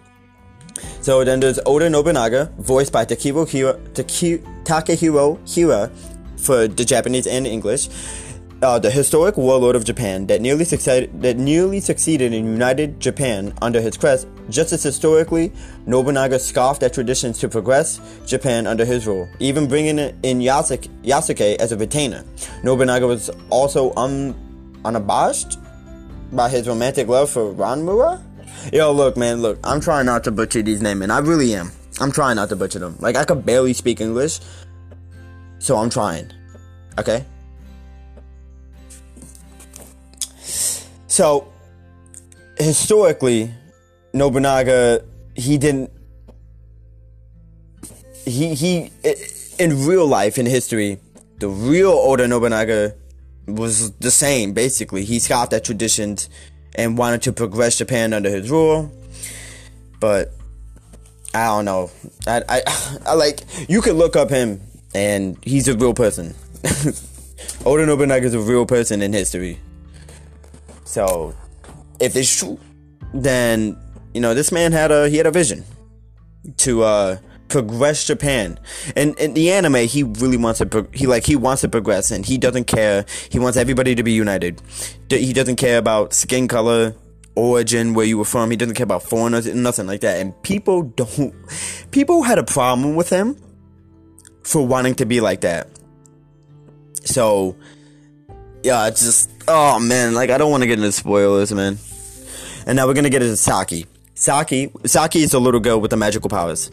So 1.02 1.24
then 1.24 1.40
there's 1.40 1.60
Oda 1.66 1.90
Nobunaga, 1.90 2.52
voiced 2.58 2.92
by 2.92 3.06
Takehiro 3.06 3.48
Hira, 3.48 3.74
Takehiro 3.94 5.38
Hira 5.48 5.92
for 6.38 6.68
the 6.68 6.84
Japanese 6.84 7.28
and 7.28 7.46
English. 7.46 7.90
Uh, 8.66 8.80
the 8.80 8.90
historic 8.90 9.38
warlord 9.38 9.76
of 9.76 9.86
Japan 9.86 10.26
that 10.26 10.42
nearly 10.42 10.66
succeeded 10.66 11.22
that 11.22 11.38
nearly 11.38 11.80
succeeded 11.80 12.34
in 12.34 12.46
united 12.46 13.00
Japan 13.00 13.54
under 13.62 13.80
his 13.80 13.96
crest. 13.96 14.28
Just 14.50 14.74
as 14.74 14.82
historically, 14.82 15.52
Nobunaga 15.86 16.40
scoffed 16.40 16.82
at 16.82 16.92
traditions 16.92 17.38
to 17.42 17.48
progress 17.48 18.02
Japan 18.26 18.66
under 18.66 18.84
his 18.84 19.06
rule, 19.06 19.30
even 19.40 19.68
bringing 19.68 20.00
in 20.00 20.40
Yasuke, 20.40 20.90
Yasuke 21.04 21.58
as 21.58 21.74
a 21.74 21.78
retainer. 21.78 22.26
Nobunaga 22.64 23.06
was 23.06 23.30
also 23.52 23.94
un, 23.98 24.34
unabashed 24.84 25.60
by 26.32 26.50
his 26.50 26.68
romantic 26.68 27.08
love 27.08 27.30
for 27.30 27.54
Ranmura? 27.54 28.20
Yo, 28.74 28.92
look, 28.92 29.16
man, 29.16 29.44
look, 29.44 29.60
I'm 29.64 29.80
trying 29.80 30.08
not 30.08 30.24
to 30.24 30.32
butcher 30.32 30.64
these 30.64 30.82
names, 30.82 31.04
and 31.04 31.12
I 31.12 31.20
really 31.20 31.54
am. 31.54 31.70
I'm 32.02 32.12
trying 32.12 32.38
not 32.38 32.50
to 32.50 32.56
butcher 32.56 32.80
them. 32.80 32.96
Like 33.00 33.16
I 33.16 33.26
could 33.26 33.46
barely 33.46 33.74
speak 33.74 34.02
English, 34.02 34.40
so 35.60 35.78
I'm 35.78 35.92
trying. 35.92 36.32
Okay. 36.98 37.26
So 41.16 41.48
historically, 42.60 43.50
Nobunaga 44.12 45.02
he 45.34 45.58
didn't 45.58 45.90
he 48.26 48.54
he 48.54 48.92
in 49.58 49.88
real 49.88 50.06
life 50.08 50.38
in 50.38 50.46
history 50.46 51.00
the 51.40 51.48
real 51.48 51.92
Oda 51.92 52.28
Nobunaga 52.28 52.96
was 53.48 53.92
the 53.92 54.12
same 54.12 54.52
basically. 54.52 55.06
He 55.06 55.20
scoffed 55.20 55.54
at 55.54 55.64
traditions 55.64 56.30
and 56.76 56.98
wanted 56.98 57.22
to 57.22 57.32
progress 57.32 57.78
Japan 57.78 58.12
under 58.12 58.30
his 58.30 58.52
rule. 58.52 58.92
But 60.02 60.34
I 61.34 61.46
don't 61.46 61.64
know. 61.64 61.92
I 62.28 62.44
I, 62.50 62.62
I 63.06 63.14
like 63.14 63.40
you 63.70 63.82
could 63.82 63.96
look 63.96 64.18
up 64.18 64.30
him 64.30 64.60
and 64.94 65.38
he's 65.46 65.70
a 65.70 65.78
real 65.78 65.94
person. 65.94 66.36
Oda 67.66 67.86
Nobunaga 67.86 68.26
is 68.26 68.34
a 68.34 68.42
real 68.42 68.66
person 68.66 69.02
in 69.02 69.14
history 69.14 69.62
so 70.86 71.36
if 72.00 72.16
it's 72.16 72.40
true 72.40 72.58
then 73.14 73.78
you 74.14 74.22
know 74.22 74.34
this 74.34 74.52
man 74.52 74.72
had 74.72 74.92
a 74.92 75.10
he 75.10 75.18
had 75.18 75.28
a 75.28 75.32
vision 75.32 75.66
to 76.56 76.84
uh 76.84 77.18
progress 77.48 78.06
Japan. 78.06 78.60
And 78.96 79.18
in 79.20 79.34
the 79.34 79.52
anime, 79.52 79.88
he 79.88 80.04
really 80.04 80.38
wants 80.38 80.60
to 80.60 80.88
he 80.94 81.08
like 81.08 81.26
he 81.26 81.36
wants 81.36 81.62
to 81.62 81.70
progress, 81.70 82.12
and 82.12 82.26
he 82.26 82.38
doesn't 82.38 82.66
care. 82.66 83.06
He 83.30 83.40
wants 83.40 83.58
everybody 83.58 83.96
to 83.96 84.04
be 84.04 84.12
united. 84.12 84.62
He 85.10 85.34
doesn't 85.34 85.58
care 85.58 85.78
about 85.78 86.14
skin 86.14 86.48
color, 86.48 86.96
origin, 87.36 87.94
where 87.94 88.06
you 88.06 88.18
were 88.18 88.26
from. 88.26 88.52
He 88.52 88.58
doesn't 88.58 88.76
care 88.76 88.84
about 88.84 89.04
foreigners, 89.04 89.48
nothing 89.54 89.88
like 89.88 90.02
that. 90.02 90.20
And 90.20 90.40
people 90.44 90.84
don't. 90.84 91.34
People 91.92 92.24
had 92.24 92.40
a 92.40 92.44
problem 92.44 92.96
with 92.96 93.10
him 93.10 93.38
for 94.44 94.66
wanting 94.66 94.96
to 94.96 95.06
be 95.06 95.22
like 95.22 95.42
that. 95.42 95.68
So, 97.04 97.56
yeah, 98.66 98.88
it's 98.88 99.02
just 99.02 99.30
oh 99.48 99.80
man, 99.80 100.16
like 100.16 100.32
I 100.32 100.38
don't 100.38 100.50
want 100.50 100.64
to 100.64 100.68
get 100.68 100.80
into 100.80 100.92
spoilers, 100.92 101.54
man. 101.54 101.78
And 102.66 102.76
now 102.76 102.88
we're 102.88 102.96
gonna 102.96 103.12
get 103.12 103.22
into 103.22 103.38
Saki. 103.38 103.86
Saki, 104.16 104.72
Saki 104.86 105.22
is 105.22 105.34
a 105.34 105.40
little 105.40 105.60
girl 105.60 105.80
with 105.80 105.92
the 105.92 105.98
magical 105.98 106.30
powers. 106.30 106.72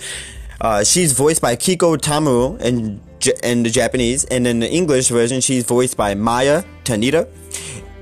Uh, 0.60 0.82
she's 0.84 1.12
voiced 1.12 1.42
by 1.42 1.54
Kiko 1.54 1.98
Tamuro 1.98 2.58
in, 2.60 3.00
in 3.42 3.62
the 3.64 3.70
Japanese, 3.70 4.24
and 4.26 4.46
in 4.46 4.60
the 4.60 4.70
English 4.70 5.08
version, 5.08 5.40
she's 5.40 5.64
voiced 5.64 5.96
by 5.96 6.14
Maya 6.14 6.62
Tanida. 6.84 7.28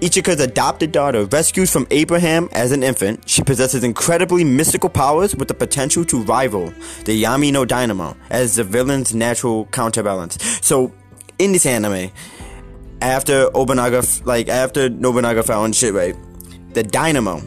Ichika's 0.00 0.40
adopted 0.40 0.92
daughter, 0.92 1.24
rescued 1.24 1.68
from 1.68 1.86
Abraham 1.90 2.48
as 2.52 2.70
an 2.72 2.82
infant, 2.82 3.28
she 3.28 3.42
possesses 3.42 3.82
incredibly 3.82 4.44
mystical 4.44 4.88
powers 4.88 5.34
with 5.34 5.48
the 5.48 5.54
potential 5.54 6.04
to 6.06 6.22
rival 6.22 6.72
the 7.04 7.22
Yami 7.22 7.52
no 7.52 7.64
Dynamo 7.64 8.16
as 8.30 8.56
the 8.56 8.64
villain's 8.64 9.14
natural 9.14 9.66
counterbalance. 9.66 10.38
So, 10.62 10.92
in 11.38 11.52
this 11.52 11.66
anime, 11.66 12.10
after 13.00 13.50
Nobunaga, 13.54 14.02
like 14.24 14.48
after 14.48 14.88
Nobunaga 14.88 15.42
found 15.42 15.74
shit 15.74 15.94
right, 15.94 16.16
the 16.74 16.82
Dynamo, 16.82 17.40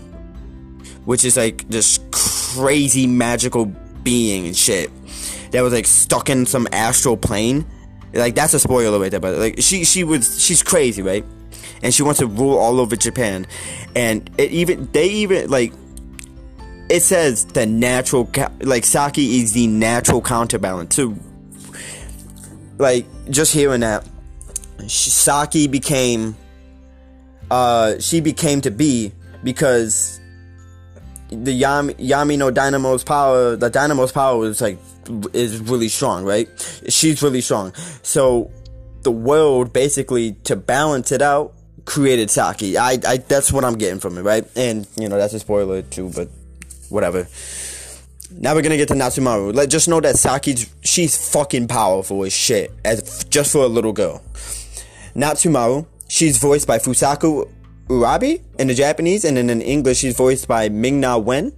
which 1.06 1.26
is 1.26 1.38
like 1.38 1.68
this 1.70 2.00
crazy 2.12 3.08
magical 3.08 3.66
being 4.04 4.48
and 4.48 4.56
shit, 4.56 4.90
that 5.52 5.62
was 5.62 5.74
like 5.74 5.86
stuck 5.86 6.30
in 6.30 6.46
some 6.46 6.68
astral 6.72 7.18
plane. 7.18 7.66
Like 8.14 8.36
that's 8.36 8.54
a 8.54 8.60
spoiler 8.60 9.00
right 9.00 9.12
there, 9.12 9.20
but 9.20 9.38
like 9.38 9.56
she 9.60 9.86
she 9.86 10.04
was 10.04 10.42
she's 10.42 10.62
crazy, 10.62 11.02
right? 11.02 11.26
And 11.82 11.94
she 11.94 12.04
wants 12.04 12.20
to 12.20 12.28
rule 12.28 12.58
all 12.58 12.80
over 12.80 12.96
Japan, 12.96 13.48
and 13.96 14.30
it 14.38 14.52
even 14.52 14.90
they 14.92 15.08
even 15.10 15.50
like 15.50 15.74
it 16.90 17.02
says 17.02 17.46
the 17.46 17.66
natural 17.66 18.30
like 18.62 18.86
Saki 18.86 19.42
is 19.42 19.54
the 19.54 19.68
natural 19.68 20.22
counterbalance. 20.22 20.96
to 20.96 21.18
like 22.78 23.06
just 23.30 23.54
hearing 23.54 23.82
that, 23.82 24.08
Saki 24.88 25.68
became 25.68 26.36
uh 27.52 28.00
she 28.00 28.22
became 28.22 28.62
to 28.62 28.72
be 28.72 29.12
because 29.44 30.20
the 31.30 31.62
Yami, 31.62 31.96
Yami 31.96 32.38
no 32.38 32.52
Dynamo's 32.52 33.04
power, 33.04 33.56
the 33.56 33.70
Dynamo's 33.70 34.12
power 34.12 34.46
is 34.46 34.62
like 34.62 34.78
is 35.34 35.60
really 35.60 35.90
strong, 35.90 36.26
right? 36.26 36.48
She's 36.90 37.22
really 37.22 37.42
strong. 37.42 37.74
So 38.04 38.52
the 39.04 39.12
world 39.12 39.74
basically 39.74 40.34
to 40.46 40.56
balance 40.56 41.12
it 41.12 41.22
out 41.22 41.54
created 41.86 42.30
Saki. 42.30 42.78
I, 42.78 43.00
I 43.06 43.18
that's 43.18 43.52
what 43.52 43.66
I'm 43.66 43.78
getting 43.78 44.00
from 44.00 44.18
it, 44.18 44.22
right? 44.22 44.46
And 44.56 44.88
you 44.98 45.10
know 45.10 45.18
that's 45.18 45.34
a 45.34 45.40
spoiler 45.40 45.82
too, 45.82 46.10
but 46.16 46.30
whatever. 46.90 47.28
Now 48.32 48.56
we're 48.56 48.62
gonna 48.62 48.78
get 48.78 48.88
to 48.90 48.96
Natsumaru. 48.96 49.54
Let 49.54 49.70
just 49.70 49.88
know 49.88 50.00
that 50.02 50.18
Saki's 50.18 50.74
she's 50.84 51.32
fucking 51.32 51.68
powerful 51.68 52.24
as 52.24 52.34
shit, 52.34 52.72
as 52.86 53.24
just 53.26 53.52
for 53.52 53.64
a 53.64 53.68
little 53.68 53.94
girl. 53.94 54.22
Natsumaru, 55.16 55.86
she's 56.08 56.38
voiced 56.38 56.68
by 56.68 56.80
Fusaku 56.80 57.50
Urabi 57.88 58.42
in 58.58 58.68
the 58.68 58.74
Japanese, 58.74 59.26
and 59.26 59.38
then 59.38 59.50
in 59.50 59.62
English 59.62 60.00
she's 60.00 60.16
voiced 60.16 60.48
by 60.48 60.70
Ming-Na 60.70 61.18
Wen. 61.18 61.54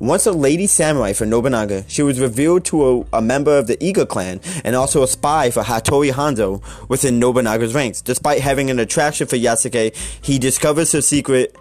Once 0.00 0.26
a 0.26 0.32
lady 0.32 0.66
samurai 0.66 1.12
for 1.12 1.24
Nobunaga, 1.24 1.84
she 1.86 2.02
was 2.02 2.18
revealed 2.18 2.64
to 2.64 3.04
a, 3.12 3.18
a, 3.18 3.22
member 3.22 3.56
of 3.56 3.68
the 3.68 3.76
Iga 3.76 4.08
clan 4.08 4.40
and 4.64 4.74
also 4.74 5.04
a 5.04 5.06
spy 5.06 5.48
for 5.48 5.62
Hattori 5.62 6.10
Hanzo 6.10 6.60
within 6.88 7.20
Nobunaga's 7.20 7.72
ranks. 7.72 8.00
Despite 8.00 8.40
having 8.40 8.68
an 8.68 8.80
attraction 8.80 9.28
for 9.28 9.36
Yasuke, 9.36 9.94
he 10.20 10.40
discovers 10.40 10.90
her 10.90 11.02
secret 11.02 11.54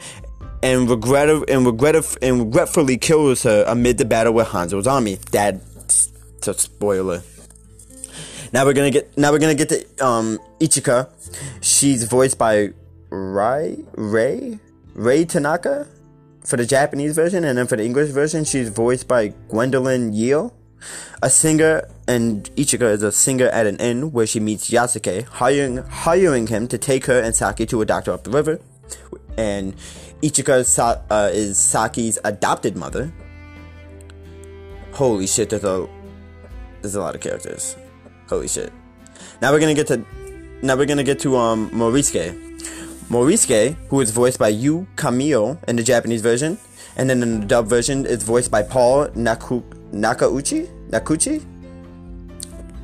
and 0.63 0.89
regret 0.89 1.29
and 1.49 1.67
regret 1.67 2.17
and 2.23 2.39
regretfully 2.39 2.97
kills 2.97 3.43
her 3.43 3.63
amid 3.67 3.99
the 3.99 4.05
battle 4.05 4.33
with 4.33 4.47
Hanzo's 4.47 4.87
army. 4.87 5.19
That's 5.29 6.09
a 6.47 6.55
spoiler. 6.55 7.21
Now 8.53 8.65
we're 8.65 8.73
gonna 8.73 8.89
get 8.89 9.15
now 9.17 9.31
we're 9.31 9.39
gonna 9.39 9.53
get 9.53 9.69
to 9.69 10.05
um, 10.05 10.39
Ichika. 10.61 11.09
She's 11.61 12.03
voiced 12.03 12.37
by 12.37 12.69
Rai 13.09 13.83
Ray 13.95 14.59
Ray 14.93 15.25
Tanaka 15.25 15.87
for 16.45 16.57
the 16.57 16.65
Japanese 16.65 17.15
version, 17.15 17.43
and 17.43 17.57
then 17.57 17.67
for 17.67 17.75
the 17.75 17.83
English 17.83 18.11
version, 18.11 18.45
she's 18.45 18.69
voiced 18.69 19.07
by 19.07 19.29
Gwendolyn 19.49 20.13
Yeo, 20.13 20.53
a 21.21 21.29
singer, 21.29 21.87
and 22.07 22.49
Ichika 22.55 22.91
is 22.93 23.03
a 23.03 23.11
singer 23.11 23.47
at 23.47 23.67
an 23.67 23.77
inn 23.77 24.11
where 24.11 24.25
she 24.27 24.39
meets 24.39 24.69
Yasuke, 24.69 25.23
hiring 25.25 25.77
hiring 25.77 26.47
him 26.47 26.67
to 26.67 26.77
take 26.77 27.05
her 27.05 27.19
and 27.19 27.35
Saki 27.35 27.65
to 27.67 27.81
a 27.81 27.85
doctor 27.85 28.11
up 28.11 28.23
the 28.23 28.31
river, 28.31 28.59
and 29.37 29.75
Ichika 30.21 30.65
Sa- 30.65 31.01
uh, 31.09 31.29
is 31.33 31.57
Saki's 31.57 32.19
adopted 32.23 32.75
mother. 32.75 33.11
Holy 34.93 35.27
shit! 35.27 35.49
There's 35.49 35.63
a 35.63 35.87
there's 36.81 36.95
a 36.95 37.01
lot 37.01 37.15
of 37.15 37.21
characters. 37.21 37.75
Holy 38.27 38.47
shit! 38.47 38.73
Now 39.41 39.51
we're 39.51 39.59
gonna 39.59 39.73
get 39.73 39.87
to 39.87 40.05
now 40.61 40.75
we're 40.75 40.85
gonna 40.85 41.03
get 41.03 41.19
to 41.19 41.35
um 41.37 41.69
Morisuke. 41.71 42.33
Morisuke, 43.09 43.75
who 43.89 43.99
is 44.01 44.11
voiced 44.11 44.39
by 44.39 44.47
Yu 44.49 44.87
Kamio 44.95 45.61
in 45.67 45.75
the 45.75 45.83
Japanese 45.83 46.21
version, 46.21 46.57
and 46.95 47.09
then 47.09 47.21
in 47.21 47.41
the 47.41 47.45
dub 47.45 47.67
version, 47.67 48.05
it's 48.05 48.23
voiced 48.23 48.51
by 48.51 48.63
Paul 48.63 49.09
Naku- 49.15 49.63
Nakauchi? 49.91 50.69
Nakuchi? 50.89 51.43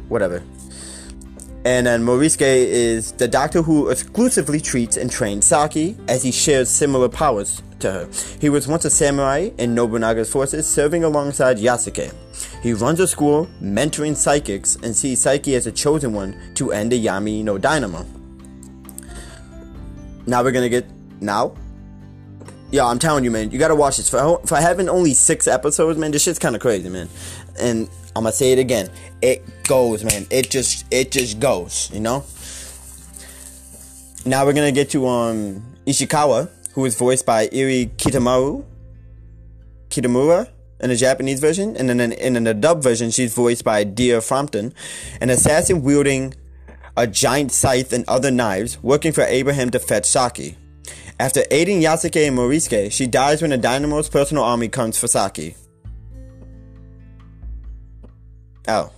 Whatever. 0.10 0.44
And 1.66 1.86
then 1.88 2.04
Morisuke 2.06 2.42
is 2.42 3.12
the 3.14 3.28
doctor 3.28 3.62
who 3.62 3.90
exclusively 3.90 4.62
treats 4.62 4.96
and 4.96 5.12
trains 5.12 5.46
Saki, 5.46 5.98
as 6.08 6.24
he 6.24 6.32
shares 6.32 6.70
similar 6.70 7.10
powers 7.10 7.62
to 7.80 7.92
her. 7.92 8.10
He 8.40 8.50
was 8.50 8.68
once 8.68 8.86
a 8.86 8.90
samurai 8.90 9.50
in 9.58 9.76
Nobunaga's 9.76 10.32
forces, 10.32 10.66
serving 10.66 11.04
alongside 11.04 11.58
Yasuke. 11.58 12.14
He 12.62 12.74
runs 12.74 13.00
a 13.00 13.08
school, 13.08 13.48
mentoring 13.62 14.16
psychics, 14.16 14.76
and 14.78 14.96
sees 14.96 15.22
Psyche 15.22 15.56
as 15.56 15.68
a 15.68 15.72
chosen 15.72 16.14
one 16.14 16.36
to 16.56 16.72
end 16.72 16.92
the 16.92 17.06
Yami 17.06 17.44
no 17.44 17.58
Dynamo. 17.58 18.06
Now 20.26 20.44
we're 20.44 20.52
gonna 20.52 20.70
get 20.70 20.86
now. 21.22 21.56
Yeah, 22.72 22.86
I'm 22.86 23.00
telling 23.00 23.24
you, 23.24 23.32
man, 23.32 23.52
you 23.52 23.60
gotta 23.60 23.76
watch 23.76 23.98
this. 23.98 24.10
For 24.10 24.42
for 24.46 24.58
having 24.58 24.90
only 24.90 25.14
six 25.14 25.48
episodes, 25.48 25.98
man, 25.98 26.12
this 26.12 26.24
shit's 26.24 26.40
kind 26.40 26.56
of 26.56 26.62
crazy, 26.62 26.90
man. 26.90 27.08
And 27.60 27.90
I'm 28.16 28.24
gonna 28.24 28.34
say 28.34 28.52
it 28.52 28.60
again. 28.60 28.90
It 29.22 29.64
goes, 29.64 30.04
man. 30.04 30.28
It 30.30 30.50
just 30.50 30.86
it 30.92 31.12
just 31.12 31.40
goes, 31.40 31.90
you 31.94 32.02
know. 32.02 32.26
Now 34.26 34.46
we're 34.46 34.54
gonna 34.54 34.74
get 34.74 34.90
to 34.92 35.08
um 35.08 35.64
Ishikawa, 35.86 36.50
who 36.74 36.84
is 36.86 36.96
voiced 36.98 37.26
by 37.26 37.48
Iri 37.52 37.92
Kitamaru. 37.96 38.66
Kitamura 39.90 40.50
in 40.80 40.90
the 40.90 40.96
Japanese 40.96 41.40
version, 41.40 41.76
and 41.76 41.90
then 41.90 42.00
in, 42.00 42.36
in 42.36 42.44
the 42.44 42.54
dub 42.54 42.84
version, 42.84 43.12
she's 43.12 43.34
voiced 43.34 43.64
by 43.64 43.84
Dia 43.84 44.22
Frampton, 44.22 44.74
an 45.22 45.30
assassin 45.30 45.82
wielding 45.82 46.34
a 46.98 47.06
giant 47.06 47.52
scythe, 47.52 47.94
and 47.94 48.04
other 48.08 48.32
knives, 48.32 48.82
working 48.82 49.12
for 49.12 49.22
Abraham 49.22 49.70
to 49.70 49.80
fetch 49.80 50.06
Saki. 50.06 50.58
After 51.20 51.44
aiding 51.52 51.80
Yasuke 51.80 52.28
and 52.28 52.36
Morisuke, 52.36 52.92
she 52.92 53.06
dies 53.06 53.42
when 53.42 53.52
the 53.52 53.58
Dynamo's 53.58 54.10
personal 54.10 54.44
army 54.44 54.68
comes 54.68 54.98
for 54.98 55.08
Saki. 55.08 55.56
Oh. 58.68 58.92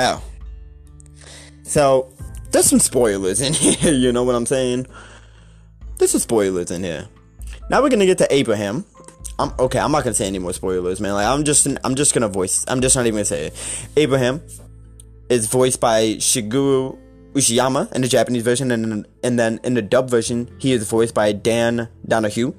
Oh. 0.00 0.22
So, 1.62 2.12
there's 2.50 2.66
some 2.66 2.80
spoilers 2.80 3.40
in 3.40 3.52
here, 3.54 3.92
you 3.92 4.12
know 4.12 4.24
what 4.24 4.34
I'm 4.34 4.46
saying? 4.46 4.88
There's 6.00 6.12
some 6.12 6.20
spoilers 6.22 6.70
in 6.70 6.82
here. 6.82 7.06
Now 7.68 7.82
we're 7.82 7.90
gonna 7.90 8.06
get 8.06 8.16
to 8.18 8.34
Abraham. 8.34 8.86
I'm 9.38 9.52
okay. 9.58 9.78
I'm 9.78 9.92
not 9.92 10.02
gonna 10.02 10.14
say 10.14 10.26
any 10.26 10.38
more 10.38 10.54
spoilers, 10.54 10.98
man. 10.98 11.12
Like 11.12 11.26
I'm 11.26 11.44
just 11.44 11.68
I'm 11.84 11.94
just 11.94 12.14
gonna 12.14 12.26
voice. 12.26 12.64
I'm 12.68 12.80
just 12.80 12.96
not 12.96 13.02
even 13.04 13.16
gonna 13.16 13.26
say 13.26 13.48
it. 13.48 13.86
Abraham 13.98 14.40
is 15.28 15.46
voiced 15.46 15.78
by 15.78 16.14
Shigeru 16.14 16.96
Uchiyama 17.34 17.92
in 17.92 18.00
the 18.00 18.08
Japanese 18.08 18.42
version, 18.42 18.70
and 18.70 19.06
and 19.22 19.38
then 19.38 19.60
in 19.62 19.74
the 19.74 19.82
dub 19.82 20.08
version, 20.08 20.50
he 20.58 20.72
is 20.72 20.88
voiced 20.88 21.12
by 21.12 21.32
Dan 21.32 21.86
Donahue. 22.08 22.54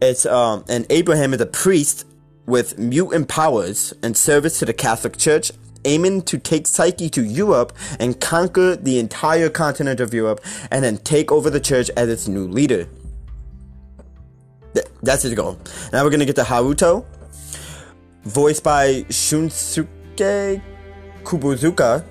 It's 0.00 0.24
um, 0.24 0.64
and 0.68 0.86
Abraham 0.88 1.34
is 1.34 1.40
a 1.40 1.46
priest 1.46 2.06
with 2.46 2.78
mutant 2.78 3.28
powers 3.28 3.92
and 4.04 4.16
service 4.16 4.60
to 4.60 4.64
the 4.64 4.72
Catholic 4.72 5.16
Church, 5.16 5.50
aiming 5.84 6.22
to 6.22 6.38
take 6.38 6.66
Psyche 6.66 7.08
to 7.10 7.24
Europe 7.24 7.72
and 7.98 8.20
conquer 8.20 8.76
the 8.76 8.98
entire 8.98 9.48
continent 9.48 10.00
of 10.00 10.12
Europe, 10.14 10.40
and 10.70 10.84
then 10.84 10.98
take 10.98 11.32
over 11.32 11.50
the 11.50 11.60
church 11.60 11.90
as 11.96 12.08
its 12.08 12.28
new 12.28 12.46
leader. 12.46 12.88
Th- 14.74 14.86
that's 15.02 15.22
his 15.22 15.34
goal. 15.34 15.58
Now 15.92 16.04
we're 16.04 16.10
gonna 16.10 16.26
get 16.26 16.36
to 16.36 16.42
Haruto, 16.42 17.04
voiced 18.24 18.62
by 18.62 19.04
Shunsuke 19.08 20.62
Kubozuka. 21.24 22.04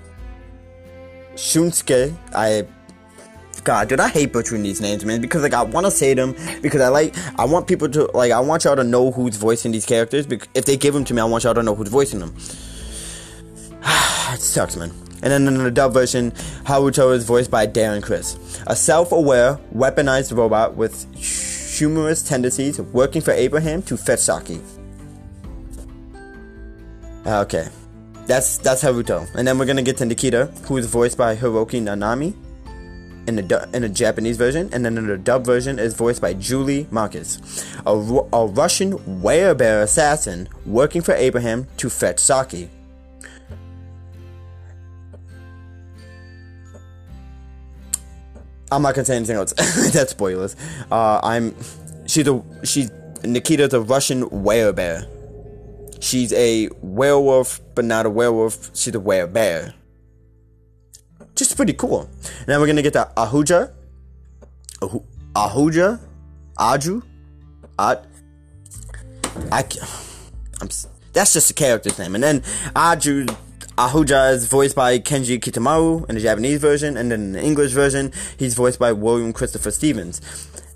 Shunsuke, 1.36 2.16
I 2.34 2.66
God, 3.64 3.90
dude, 3.90 4.00
I 4.00 4.08
hate 4.08 4.32
butchering 4.32 4.64
these 4.64 4.80
names, 4.80 5.04
man, 5.04 5.20
because 5.20 5.44
like 5.44 5.54
I 5.54 5.62
want 5.64 5.86
to 5.86 5.92
say 5.92 6.14
them 6.14 6.36
because 6.62 6.80
I 6.80 6.88
like 6.88 7.14
I 7.38 7.46
want 7.46 7.68
people 7.68 7.90
to 7.90 8.06
like 8.14 8.32
I 8.32 8.40
want 8.40 8.64
y'all 8.64 8.78
to 8.78 8.84
know 8.84 9.12
who's 9.12 9.36
voicing 9.36 9.72
these 9.72 9.86
characters. 9.86 10.26
Because 10.26 10.48
if 10.54 10.64
they 10.64 10.78
give 10.78 10.94
them 10.94 11.04
to 11.06 11.14
me, 11.14 11.22
I 11.22 11.26
want 11.26 11.44
y'all 11.44 11.54
to 11.54 11.62
know 11.62 11.76
who's 11.76 11.90
voicing 11.90 12.20
them. 12.20 12.34
it 14.34 14.42
sucks, 14.42 14.76
man. 14.76 14.92
And 15.24 15.32
then 15.32 15.48
in 15.48 15.64
the 15.64 15.72
dub 15.72 15.94
version, 15.94 16.32
Haruto 16.66 17.14
is 17.14 17.26
voiced 17.26 17.50
by 17.50 17.66
Darren 17.66 18.04
Criss, 18.04 18.38
a 18.68 18.76
self-aware, 18.76 19.60
weaponized 19.74 20.36
robot 20.36 20.76
with 20.76 21.06
humorous 21.16 22.22
tendencies, 22.22 22.80
working 22.80 23.22
for 23.22 23.32
Abraham 23.32 23.82
to 23.84 23.98
fetch 23.98 24.20
Saki. 24.20 24.62
Ah, 27.26 27.42
okay, 27.42 27.68
that's 28.28 28.58
that's 28.60 28.84
Haruto, 28.84 29.28
and 29.36 29.48
then 29.48 29.58
we're 29.58 29.66
gonna 29.66 29.82
get 29.82 29.98
to 29.98 30.06
Nikita, 30.06 30.46
who 30.66 30.78
is 30.78 30.86
voiced 30.86 31.18
by 31.18 31.36
Hiroki 31.36 31.82
Nanami 31.82 32.36
in 33.28 33.36
the 33.36 33.70
in 33.74 33.82
the 33.82 33.90
Japanese 33.90 34.38
version, 34.38 34.70
and 34.72 34.86
then 34.86 34.98
in 34.98 35.08
the 35.08 35.18
dub 35.18 35.46
version 35.46 35.80
is 35.80 35.94
voiced 35.94 36.22
by 36.22 36.34
Julie 36.34 36.88
Marcus, 36.92 37.66
a, 37.86 37.92
a 37.92 38.46
Russian 38.46 38.94
werebear 39.22 39.82
assassin 39.82 40.48
working 40.66 41.02
for 41.02 41.14
Abraham 41.16 41.68
to 41.78 41.90
fetch 41.90 42.20
Saki. 42.20 42.70
I'm 48.72 48.82
not 48.82 48.96
gonna 48.96 49.06
say 49.06 49.16
anything 49.16 49.38
else. 49.38 49.54
That's 49.94 50.12
spoilers. 50.12 50.56
Uh, 50.92 51.20
I'm. 51.24 51.56
She's 52.06 52.28
a. 52.28 52.44
She's 52.64 52.92
Nikita's 53.24 53.74
a 53.74 53.82
Russian 53.82 54.24
werebear. 54.26 55.08
She's 56.00 56.32
a 56.34 56.70
werewolf, 56.82 57.60
but 57.76 57.86
not 57.86 58.06
a 58.06 58.10
werewolf. 58.10 58.76
She's 58.76 58.94
a 58.96 59.00
werebear 59.00 59.74
just 61.38 61.56
pretty 61.56 61.74
cool. 61.74 62.10
Now 62.48 62.60
we're 62.60 62.68
gonna 62.68 62.82
get 62.82 62.94
to 62.94 63.10
Ahuja, 63.16 63.72
Ahuja, 64.82 66.00
Aju, 66.60 67.02
Ad. 67.80 68.08
I, 69.52 69.64
I'm, 70.60 70.70
that's 71.14 71.34
just 71.34 71.52
a 71.52 71.54
character's 71.54 71.98
name, 72.00 72.16
and 72.16 72.24
then 72.24 72.44
Aju. 72.76 73.28
Ahuja 73.78 74.34
is 74.34 74.48
voiced 74.48 74.76
by 74.76 74.98
Kenji 74.98 75.40
Kitamaru 75.40 76.10
in 76.10 76.16
the 76.16 76.22
Japanese 76.22 76.60
version, 76.60 76.98
and 76.98 77.12
then 77.12 77.22
in 77.22 77.32
the 77.34 77.44
English 77.44 77.74
version, 77.74 78.12
he's 78.36 78.56
voiced 78.56 78.80
by 78.80 78.92
William 78.92 79.32
Christopher 79.34 79.70
Stevens. 79.70 80.20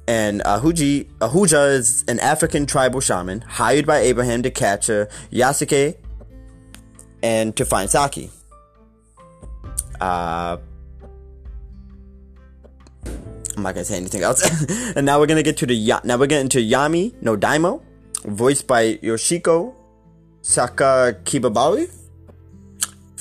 And 0.08 0.41
Ahuji, 0.41 1.05
Ahuja 1.20 1.74
is 1.74 2.03
an 2.08 2.20
African 2.20 2.67
tribal 2.67 3.01
shaman 3.01 3.41
hired 3.41 3.88
by 3.88 4.00
Abraham 4.00 4.43
to 4.43 4.51
capture 4.51 5.10
Yasuke 5.31 5.96
and 7.24 7.55
to 7.55 7.65
find 7.65 7.89
Saki. 7.89 8.29
Uh, 10.00 10.58
I'm 13.57 13.64
not 13.64 13.74
gonna 13.74 13.85
say 13.85 13.98
anything 13.98 14.22
else. 14.22 14.44
and 14.96 15.07
now 15.07 15.20
we're 15.20 15.25
gonna 15.25 15.42
get 15.44 15.57
to 15.57 15.66
the 15.66 15.75
ya- 15.75 16.01
now 16.03 16.18
we're 16.18 16.27
getting 16.27 16.50
to 16.50 16.59
Yami 16.59 17.14
no 17.22 17.35
Daimo, 17.35 17.81
voiced 18.25 18.68
by 18.68 18.96
Yoshiko 18.98 19.74
Sakakibabari 20.44 21.90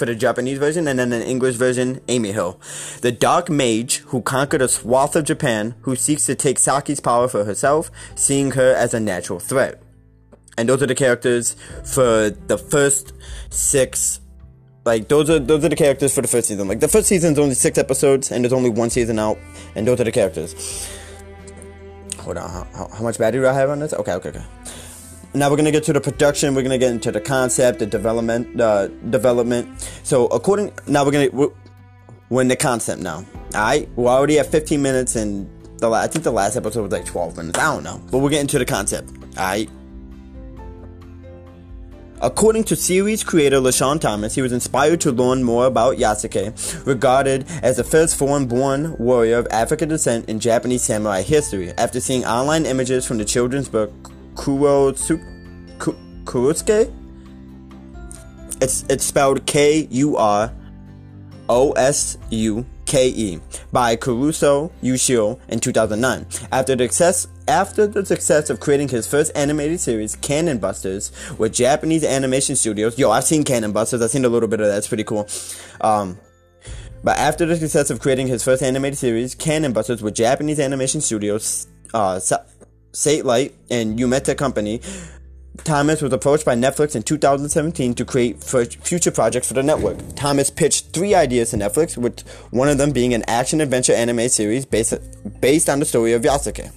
for 0.01 0.07
the 0.07 0.15
Japanese 0.15 0.59
version, 0.59 0.89
and 0.89 0.99
then 0.99 1.13
an 1.13 1.23
English 1.23 1.57
version, 1.57 2.01
Amy 2.09 2.33
Hill, 2.33 2.59
the 3.03 3.13
dark 3.13 3.51
mage 3.51 3.99
who 4.07 4.23
conquered 4.23 4.63
a 4.63 4.69
swath 4.69 5.15
of 5.15 5.25
Japan, 5.25 5.75
who 5.83 5.95
seeks 5.95 6.25
to 6.27 6.35
take 6.35 6.59
Saki's 6.59 7.01
power 7.01 7.29
for 7.29 7.45
herself, 7.45 7.91
seeing 8.15 8.53
her 8.53 8.75
as 8.75 8.95
a 8.95 8.99
natural 8.99 9.39
threat. 9.39 9.81
And 10.57 10.69
those 10.69 10.83
are 10.83 10.87
the 10.87 10.95
characters 10.95 11.55
for 11.85 12.31
the 12.31 12.59
first 12.59 13.13
six 13.51 14.21
like 14.87 15.09
those 15.09 15.29
are 15.29 15.39
those 15.39 15.63
are 15.63 15.69
the 15.69 15.77
characters 15.77 16.15
for 16.15 16.23
the 16.23 16.29
first 16.29 16.49
season. 16.49 16.67
Like 16.67 16.81
the 16.81 16.89
first 16.89 17.07
season 17.07 17.35
is 17.35 17.39
only 17.39 17.55
six 17.55 17.77
episodes, 17.77 18.33
and 18.33 18.43
there's 18.43 18.55
only 18.55 18.71
one 18.71 18.89
season 18.89 19.19
out, 19.19 19.39
and 19.75 19.87
those 19.87 20.01
are 20.01 20.05
the 20.05 20.13
characters. 20.13 20.89
Hold 22.21 22.39
on, 22.39 22.49
how, 22.49 22.89
how 22.89 23.03
much 23.03 23.19
battery 23.19 23.43
do 23.43 23.49
I 23.49 23.53
have 23.53 23.69
on 23.69 23.81
this? 23.81 23.93
Okay, 23.93 24.15
okay, 24.15 24.31
okay. 24.31 24.45
Now 25.33 25.49
we're 25.49 25.57
gonna 25.57 25.71
get 25.71 25.85
to 25.85 25.93
the 25.93 26.01
production. 26.01 26.55
We're 26.57 26.63
gonna 26.63 26.79
get 26.79 26.91
into 26.91 27.13
the 27.13 27.21
concept, 27.21 27.79
the 27.79 27.87
development, 27.87 28.61
uh, 28.61 28.89
development. 28.89 29.81
So 30.03 30.27
according, 30.27 30.73
now 30.89 31.05
we're 31.05 31.13
gonna 31.13 31.31
we're, 31.33 31.51
we're 32.31 32.43
in 32.43 32.49
the 32.49 32.57
concept 32.57 33.01
now. 33.01 33.25
All 33.55 33.61
right, 33.61 33.89
we're 33.95 34.11
already 34.11 34.37
have 34.37 34.49
15 34.49 34.83
minutes, 34.83 35.15
and 35.15 35.49
the 35.79 35.89
I 35.91 36.09
think 36.09 36.25
the 36.25 36.33
last 36.33 36.57
episode 36.57 36.83
was 36.83 36.93
like 36.93 37.05
12 37.05 37.37
minutes. 37.37 37.59
I 37.61 37.73
don't 37.73 37.85
know, 37.85 38.03
but 38.11 38.19
we're 38.19 38.31
getting 38.31 38.49
to 38.49 38.59
the 38.59 38.65
concept. 38.65 39.09
All 39.39 39.45
right. 39.45 39.71
According 42.23 42.65
to 42.65 42.77
series 42.77 43.25
creator 43.25 43.61
LeSean 43.61 43.99
Thomas, 43.99 44.35
he 44.35 44.43
was 44.43 44.53
inspired 44.53 45.01
to 45.03 45.13
learn 45.13 45.43
more 45.43 45.65
about 45.65 45.97
Yasuke, 45.97 46.87
regarded 46.87 47.47
as 47.63 47.79
the 47.79 47.85
first 47.85 48.17
foreign-born 48.17 48.99
warrior 48.99 49.39
of 49.39 49.47
African 49.51 49.89
descent 49.89 50.29
in 50.29 50.39
Japanese 50.39 50.83
samurai 50.83 51.23
history, 51.23 51.73
after 51.79 51.99
seeing 51.99 52.27
online 52.27 52.67
images 52.67 53.07
from 53.07 53.17
the 53.17 53.25
children's 53.25 53.71
book 53.71 53.91
Kurotsuke. 56.25 56.93
It's 58.63 58.85
it's 58.89 59.05
spelled 59.05 59.47
K 59.47 59.87
U 59.91 60.17
R 60.17 60.53
O 61.49 61.73
S 61.73 62.17
U 62.31 62.65
K-E 62.87 63.39
by 63.73 63.95
Karuso 63.97 64.73
Yushio 64.83 65.39
in 65.49 65.61
2009. 65.61 66.27
After 66.51 66.75
the 66.75 66.85
success 66.85 67.29
after 67.47 67.87
the 67.87 68.05
success 68.05 68.51
of 68.51 68.61
creating 68.61 68.89
his 68.89 69.07
first 69.07 69.31
animated 69.35 69.79
series, 69.81 70.17
Cannon 70.17 70.59
Busters, 70.59 71.13
with 71.39 71.53
Japanese 71.53 72.05
animation 72.05 72.57
studios. 72.57 72.99
Yo, 72.99 73.11
I've 73.11 73.25
seen 73.25 73.45
Cannon 73.45 73.73
Busters. 73.73 74.03
I've 74.03 74.11
seen 74.11 74.25
a 74.25 74.29
little 74.29 74.49
bit 74.49 74.61
of 74.61 74.67
that. 74.69 74.79
It's 74.79 74.89
pretty 74.89 75.05
cool. 75.05 75.29
Um, 75.81 76.19
but 77.05 77.17
after 77.17 77.47
the 77.47 77.57
success 77.57 77.91
of 77.91 78.01
creating 78.01 78.27
his 78.29 78.43
first 78.43 78.63
animated 78.63 78.99
series, 78.99 79.35
Cannon 79.35 79.73
Busters, 79.73 80.03
with 80.03 80.15
Japanese 80.15 80.61
animation 80.61 81.01
studios, 81.01 81.67
uh, 81.95 82.21
Satelight 82.93 83.55
and 83.71 83.99
Yumeta 83.99 84.37
Company, 84.37 84.81
Thomas 85.65 86.01
was 86.01 86.13
approached 86.13 86.45
by 86.45 86.55
Netflix 86.55 86.97
in 86.97 87.03
2017 87.03 87.95
to 87.95 88.05
create 88.05 88.43
future 88.43 89.11
projects 89.11 89.49
for 89.49 89.55
the 89.55 89.63
network. 89.63 89.99
Thomas 90.17 90.51
pitched 90.51 90.93
three 90.93 91.15
ideas 91.15 91.51
to 91.51 91.57
Netflix, 91.57 91.97
with 91.97 92.21
one 92.51 92.69
of 92.69 92.79
them 92.79 92.93
being 92.93 93.13
an 93.15 93.25
action 93.29 93.61
adventure 93.61 93.93
anime 93.93 94.29
series 94.29 94.65
based, 94.65 94.95
based 95.41 95.69
on 95.69 95.81
the 95.81 95.85
story 95.85 96.13
of 96.13 96.23
Yasuke. 96.23 96.73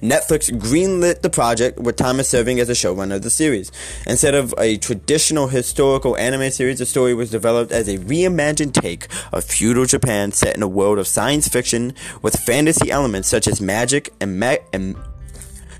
Netflix 0.00 0.50
greenlit 0.50 1.22
the 1.22 1.30
project 1.30 1.78
with 1.78 1.96
Thomas 1.96 2.28
serving 2.28 2.60
as 2.60 2.68
a 2.68 2.72
showrunner 2.72 3.16
of 3.16 3.22
the 3.22 3.30
series. 3.30 3.70
Instead 4.06 4.34
of 4.34 4.54
a 4.58 4.76
traditional 4.78 5.48
historical 5.48 6.16
anime 6.16 6.50
series, 6.50 6.78
the 6.78 6.86
story 6.86 7.14
was 7.14 7.30
developed 7.30 7.72
as 7.72 7.88
a 7.88 7.98
reimagined 7.98 8.72
take 8.72 9.06
of 9.32 9.44
feudal 9.44 9.86
Japan 9.86 10.32
set 10.32 10.56
in 10.56 10.62
a 10.62 10.68
world 10.68 10.98
of 10.98 11.06
science 11.06 11.48
fiction 11.48 11.94
with 12.22 12.36
fantasy 12.40 12.90
elements 12.90 13.28
such 13.28 13.46
as 13.46 13.60
magic 13.60 14.12
and, 14.20 14.38
ma- 14.38 14.56
and 14.72 14.96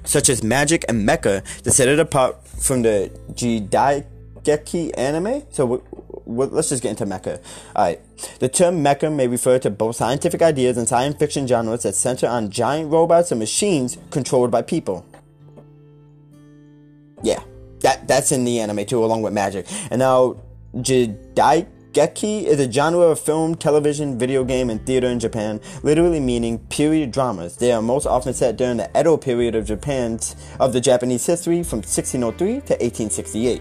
such 0.05 0.29
as 0.29 0.43
magic 0.43 0.85
and 0.89 1.09
mecha 1.09 1.43
to 1.63 1.71
set 1.71 1.89
it 1.89 1.99
apart 1.99 2.37
from 2.47 2.83
the 2.83 3.11
Jidaigeki 3.33 4.97
anime. 4.97 5.43
So 5.51 5.83
let's 6.31 6.69
just 6.69 6.83
get 6.83 6.91
into 6.91 7.07
mecha. 7.07 7.41
Alright. 7.75 8.01
The 8.39 8.49
term 8.49 8.83
mecha 8.83 9.13
may 9.13 9.27
refer 9.27 9.59
to 9.61 9.71
both 9.71 9.97
scientific 9.97 10.43
ideas 10.43 10.77
and 10.77 10.89
science 10.89 11.17
fiction 11.17 11.47
genres 11.47 11.83
that 11.83 11.95
center 11.95 12.27
on 12.27 12.51
giant 12.51 12.91
robots 12.91 13.31
and 13.31 13.39
machines 13.39 13.99
controlled 14.11 14.51
by 14.51 14.63
people. 14.63 15.05
Yeah. 17.23 17.43
That, 17.81 18.07
that's 18.07 18.31
in 18.31 18.45
the 18.45 18.61
anime 18.61 18.85
too, 18.87 19.05
along 19.05 19.23
with 19.23 19.33
magic. 19.33 19.67
And 19.91 20.01
now, 20.01 20.37
Jidaigeki 20.75 21.67
Geki 21.93 22.45
is 22.45 22.61
a 22.61 22.71
genre 22.71 23.07
of 23.07 23.19
film, 23.19 23.57
television, 23.57 24.17
video 24.17 24.45
game, 24.45 24.71
and 24.71 24.85
theater 24.87 25.09
in 25.09 25.19
Japan, 25.19 25.61
literally 25.83 26.21
meaning 26.21 26.61
period 26.69 27.11
dramas. 27.11 27.57
They 27.57 27.73
are 27.73 27.83
most 27.83 28.07
often 28.07 28.33
set 28.33 28.57
during 28.57 28.77
the 28.77 28.89
Edo 28.97 29.17
period 29.17 29.57
of 29.57 29.65
Japan's 29.65 30.37
of 30.61 30.73
the 30.73 30.81
Japanese 30.81 31.27
history 31.27 31.65
from 31.65 31.79
1603 31.79 32.47
to 32.47 32.75
1868. 32.75 33.61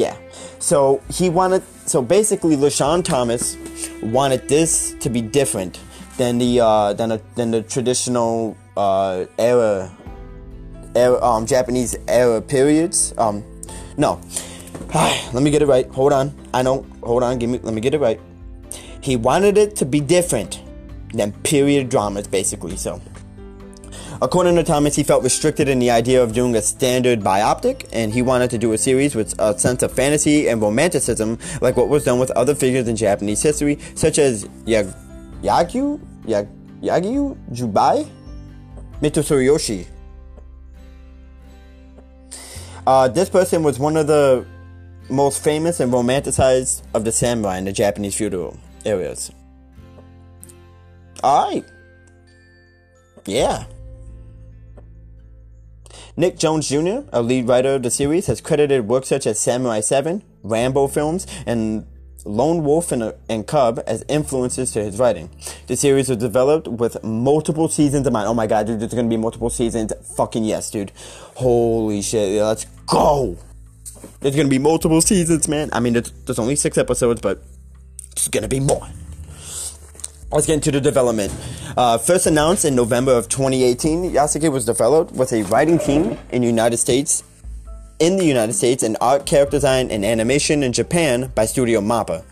Yeah. 0.00 0.16
So 0.60 1.02
he 1.10 1.28
wanted 1.28 1.62
so 1.84 2.00
basically 2.00 2.56
LeSean 2.56 3.04
Thomas 3.04 3.58
wanted 4.02 4.48
this 4.48 4.94
to 5.00 5.10
be 5.10 5.20
different 5.20 5.78
than 6.16 6.38
the 6.38 6.58
uh, 6.58 6.94
than 6.94 7.12
a, 7.12 7.20
than 7.34 7.50
the 7.50 7.60
traditional 7.60 8.56
uh, 8.78 9.26
era, 9.38 9.94
era, 10.96 11.22
um, 11.22 11.44
Japanese 11.44 11.96
era 12.08 12.40
periods. 12.40 13.12
Um, 13.18 13.44
no, 13.98 14.18
let 14.94 15.42
me 15.42 15.50
get 15.50 15.60
it 15.60 15.66
right. 15.66 15.86
Hold 15.90 16.14
on. 16.14 16.34
I 16.54 16.62
know. 16.62 16.86
Hold 17.02 17.22
on. 17.22 17.38
Give 17.38 17.50
me. 17.50 17.60
Let 17.62 17.74
me 17.74 17.82
get 17.82 17.92
it 17.92 18.00
right. 18.00 18.18
He 19.02 19.16
wanted 19.16 19.58
it 19.58 19.76
to 19.76 19.84
be 19.84 20.00
different 20.00 20.62
than 21.12 21.32
period 21.42 21.90
dramas, 21.90 22.26
basically. 22.26 22.78
So, 22.78 23.02
according 24.22 24.56
to 24.56 24.64
Thomas, 24.64 24.96
he 24.96 25.02
felt 25.02 25.22
restricted 25.22 25.68
in 25.68 25.78
the 25.78 25.90
idea 25.90 26.22
of 26.22 26.32
doing 26.32 26.54
a 26.56 26.62
standard 26.62 27.20
biopic, 27.20 27.88
and 27.92 28.12
he 28.12 28.22
wanted 28.22 28.50
to 28.50 28.58
do 28.58 28.72
a 28.72 28.78
series 28.78 29.14
with 29.14 29.38
a 29.38 29.58
sense 29.58 29.82
of 29.82 29.92
fantasy 29.92 30.48
and 30.48 30.60
romanticism, 30.60 31.38
like 31.60 31.76
what 31.76 31.88
was 31.88 32.04
done 32.04 32.18
with 32.18 32.30
other 32.32 32.54
figures 32.54 32.88
in 32.88 32.96
Japanese 32.96 33.42
history, 33.42 33.78
such 33.94 34.18
as 34.18 34.44
Yag- 34.66 34.94
Yagyu, 35.42 36.00
Yag- 36.26 36.48
Yagyu 36.82 37.36
Jubei, 37.52 38.08
Mito 39.00 39.22
Tsuruyoshi. 39.22 39.86
Uh, 42.86 43.08
this 43.08 43.28
person 43.28 43.62
was 43.62 43.78
one 43.78 43.96
of 43.96 44.06
the 44.06 44.46
most 45.08 45.42
famous 45.42 45.80
and 45.80 45.92
romanticized 45.92 46.82
of 46.94 47.04
the 47.04 47.12
samurai 47.12 47.58
in 47.58 47.64
the 47.64 47.72
Japanese 47.72 48.14
feudal 48.14 48.56
areas. 48.84 49.30
Alright. 51.22 51.64
Yeah. 53.26 53.64
Nick 56.16 56.38
Jones 56.38 56.68
Jr., 56.68 57.00
a 57.12 57.22
lead 57.22 57.48
writer 57.48 57.74
of 57.74 57.82
the 57.82 57.90
series, 57.90 58.26
has 58.26 58.40
credited 58.40 58.88
works 58.88 59.08
such 59.08 59.26
as 59.26 59.38
Samurai 59.38 59.80
7, 59.80 60.22
Rambo 60.42 60.88
films, 60.88 61.26
and 61.46 61.86
Lone 62.24 62.62
Wolf 62.64 62.92
and, 62.92 63.14
and 63.28 63.46
Cub 63.46 63.82
as 63.86 64.04
influences 64.08 64.72
to 64.72 64.84
his 64.84 64.98
writing. 64.98 65.30
The 65.66 65.76
series 65.76 66.08
was 66.08 66.18
developed 66.18 66.68
with 66.68 67.02
multiple 67.02 67.68
seasons 67.68 68.06
in 68.06 68.12
mind. 68.12 68.28
Oh 68.28 68.34
my 68.34 68.46
god, 68.46 68.66
dude, 68.66 68.80
there's 68.80 68.92
gonna 68.92 69.08
be 69.08 69.16
multiple 69.16 69.50
seasons. 69.50 69.92
Fucking 70.16 70.44
yes, 70.44 70.70
dude. 70.70 70.92
Holy 71.36 72.02
shit, 72.02 72.42
let's 72.42 72.66
go! 72.86 73.38
There's 74.20 74.36
gonna 74.36 74.48
be 74.48 74.58
multiple 74.58 75.00
seasons, 75.00 75.48
man. 75.48 75.70
I 75.72 75.80
mean, 75.80 75.94
there's, 75.94 76.10
there's 76.26 76.38
only 76.38 76.56
six 76.56 76.76
episodes, 76.76 77.20
but 77.20 77.42
there's 78.14 78.28
gonna 78.28 78.48
be 78.48 78.60
more. 78.60 78.86
Let's 80.32 80.46
get 80.46 80.54
into 80.54 80.70
the 80.70 80.80
development. 80.80 81.34
Uh, 81.76 81.98
first 81.98 82.24
announced 82.24 82.64
in 82.64 82.76
November 82.76 83.12
of 83.12 83.28
2018, 83.28 84.12
Yasuke 84.12 84.52
was 84.52 84.64
developed 84.64 85.10
with 85.12 85.32
a 85.32 85.42
writing 85.44 85.76
team 85.76 86.16
in 86.30 86.42
the 86.42 86.46
United 86.46 86.76
States, 86.76 87.24
in 87.98 88.16
the 88.16 88.24
United 88.24 88.52
States, 88.52 88.84
and 88.84 88.96
art, 89.00 89.26
character 89.26 89.56
design, 89.56 89.90
and 89.90 90.04
animation 90.04 90.62
in 90.62 90.72
Japan 90.72 91.32
by 91.34 91.46
Studio 91.46 91.80
Mappa. 91.80 92.22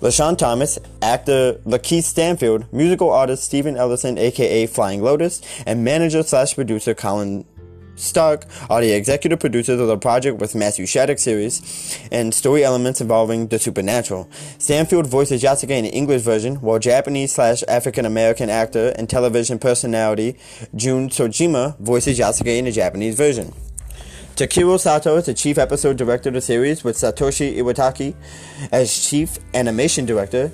LeSean 0.00 0.36
Thomas, 0.36 0.78
actor 1.00 1.54
Lakeith 1.64 2.02
Stanfield, 2.02 2.70
musical 2.74 3.10
artist 3.10 3.44
Stephen 3.44 3.74
Ellison, 3.78 4.18
aka 4.18 4.66
Flying 4.66 5.02
Lotus, 5.02 5.40
and 5.64 5.82
manager 5.82 6.22
slash 6.22 6.54
producer 6.54 6.92
Colin 6.94 7.46
Stark 7.96 8.44
are 8.68 8.82
the 8.82 8.92
executive 8.92 9.40
producers 9.40 9.80
of 9.80 9.88
the 9.88 9.96
project 9.96 10.38
with 10.38 10.54
Matthew 10.54 10.84
Shattuck 10.84 11.18
series 11.18 11.98
and 12.12 12.34
story 12.34 12.62
elements 12.62 13.00
involving 13.00 13.48
the 13.48 13.58
supernatural. 13.58 14.28
Stanfield 14.58 15.06
voices 15.06 15.42
Yasuke 15.42 15.70
in 15.70 15.84
the 15.84 15.90
English 15.90 16.20
version, 16.22 16.56
while 16.56 16.78
Japanese 16.78 17.32
slash 17.32 17.62
African 17.66 18.04
American 18.04 18.50
actor 18.50 18.92
and 18.96 19.08
television 19.08 19.58
personality 19.58 20.36
Jun 20.74 21.08
Soejima 21.08 21.78
voices 21.78 22.18
Yasuke 22.18 22.58
in 22.58 22.66
the 22.66 22.72
Japanese 22.72 23.16
version. 23.16 23.52
Takiro 24.36 24.78
Sato 24.78 25.16
is 25.16 25.24
the 25.24 25.32
chief 25.32 25.56
episode 25.56 25.96
director 25.96 26.28
of 26.28 26.34
the 26.34 26.42
series, 26.42 26.84
with 26.84 26.96
Satoshi 26.96 27.56
Iwataki 27.56 28.14
as 28.70 29.08
chief 29.08 29.38
animation 29.54 30.04
director, 30.04 30.52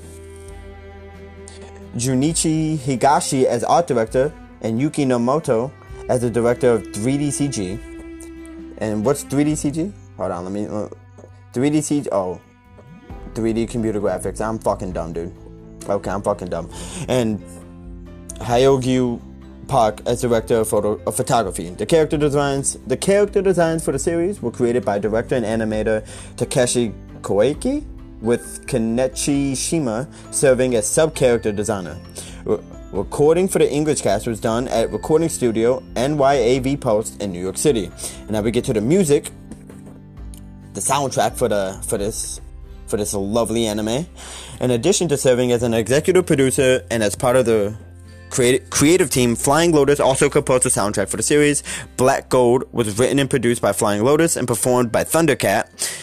Junichi 1.97 2.79
Higashi 2.79 3.45
as 3.45 3.65
art 3.65 3.89
director, 3.89 4.33
and 4.61 4.81
Yuki 4.81 5.05
Nomoto 5.05 5.73
as 6.09 6.21
the 6.21 6.31
director 6.31 6.71
of 6.71 6.83
3D 6.83 7.29
CG. 7.29 8.77
And 8.79 9.05
what's 9.05 9.25
3D 9.25 9.53
CG? 9.53 9.93
Hold 10.17 10.33
on, 10.33 10.45
let 10.45 10.53
me. 10.53 10.67
Uh, 10.67 10.89
3D 11.53 11.79
CG. 11.79 12.09
Oh, 12.13 12.41
3D 13.35 13.69
computer 13.69 14.01
graphics. 14.01 14.41
I'm 14.41 14.59
fucking 14.59 14.93
dumb, 14.93 15.13
dude. 15.13 15.33
Okay, 15.89 16.11
I'm 16.11 16.23
fucking 16.23 16.49
dumb. 16.49 16.71
And 17.09 17.43
Hyogyu 18.35 19.21
Park 19.69 20.03
as 20.07 20.21
director 20.21 20.57
of, 20.57 20.69
photo, 20.69 21.01
of 21.07 21.17
photography. 21.17 21.71
The 21.71 21.87
character 21.87 22.17
designs, 22.17 22.77
the 22.87 22.97
character 22.97 23.41
designs 23.41 23.85
for 23.85 23.93
the 23.93 23.99
series 23.99 24.43
were 24.43 24.51
created 24.51 24.85
by 24.85 24.99
director 24.99 25.35
and 25.35 25.45
animator 25.45 26.07
Takeshi 26.37 26.93
Koike, 27.23 27.85
with 28.23 28.65
Kenichi 28.67 29.57
Shima 29.57 30.09
serving 30.31 30.75
as 30.75 30.87
sub-character 30.87 31.53
designer. 31.53 31.99
Recording 32.93 33.49
for 33.49 33.59
the 33.59 33.73
English 33.73 34.03
cast 34.03 34.27
was 34.27 34.39
done 34.39 34.69
at 34.69 34.93
Recording 34.93 35.31
Studio 35.31 35.83
NYAV 35.95 36.79
Post 36.79 37.23
in 37.23 37.33
New 37.33 37.41
York 37.41 37.57
City. 37.57 37.91
And 38.19 38.33
now 38.33 38.43
we 38.43 38.51
get 38.51 38.67
to 38.67 38.75
the 38.75 38.83
music, 38.83 39.31
the 40.75 40.81
soundtrack 40.81 41.35
for 41.35 41.49
the 41.49 41.83
for 41.87 41.97
this 41.97 42.43
for 42.89 42.99
this 42.99 43.15
lovely 43.15 43.67
anime. 43.67 44.07
In 44.61 44.73
addition 44.73 45.09
to 45.09 45.17
serving 45.17 45.53
as 45.53 45.63
an 45.63 45.73
executive 45.73 46.27
producer 46.27 46.83
and 46.91 47.03
as 47.03 47.17
part 47.17 47.37
of 47.37 47.47
the 47.47 47.75
creative, 48.29 48.69
creative 48.69 49.09
team, 49.09 49.37
Flying 49.37 49.73
Lotus 49.73 49.99
also 49.99 50.29
composed 50.29 50.65
the 50.65 50.69
soundtrack 50.69 51.09
for 51.09 51.17
the 51.17 51.23
series. 51.23 51.63
Black 51.97 52.29
Gold 52.29 52.65
was 52.73 52.99
written 52.99 53.19
and 53.19 53.31
produced 53.31 53.63
by 53.63 53.73
Flying 53.73 54.05
Lotus 54.05 54.37
and 54.37 54.47
performed 54.47 54.93
by 54.93 55.03
Thundercat. 55.03 55.99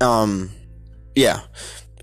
Um, 0.00 0.50
yeah, 1.14 1.42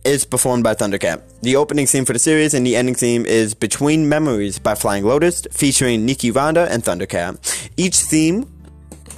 is 0.04 0.26
performed 0.26 0.64
by 0.64 0.76
Thundercat. 0.76 1.22
The 1.42 1.56
opening 1.56 1.86
theme 1.88 2.06
for 2.06 2.14
the 2.14 2.20
series 2.20 2.54
and 2.54 2.66
the 2.66 2.76
ending 2.76 2.96
theme 2.96 3.26
is 3.26 3.54
Between 3.54 4.08
Memories 4.10 4.60
by 4.60 4.76
Flying 4.76 5.06
Lotus, 5.06 5.48
featuring 5.52 6.08
Niki 6.08 6.34
Randa 6.34 6.68
and 6.72 6.84
Thundercat. 6.84 7.70
Each 7.78 7.98
theme 7.98 8.52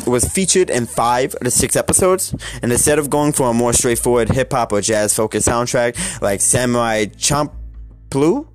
was 0.07 0.25
featured 0.25 0.69
in 0.69 0.85
five 0.85 1.35
of 1.35 1.41
the 1.41 1.51
six 1.51 1.75
episodes, 1.75 2.33
and 2.61 2.71
instead 2.71 2.99
of 2.99 3.09
going 3.09 3.31
for 3.33 3.49
a 3.49 3.53
more 3.53 3.73
straightforward 3.73 4.29
hip 4.29 4.51
hop 4.51 4.71
or 4.71 4.81
jazz 4.81 5.15
focused 5.15 5.47
soundtrack 5.47 6.21
like 6.21 6.41
Samurai 6.41 7.05
Champloo 7.05 8.47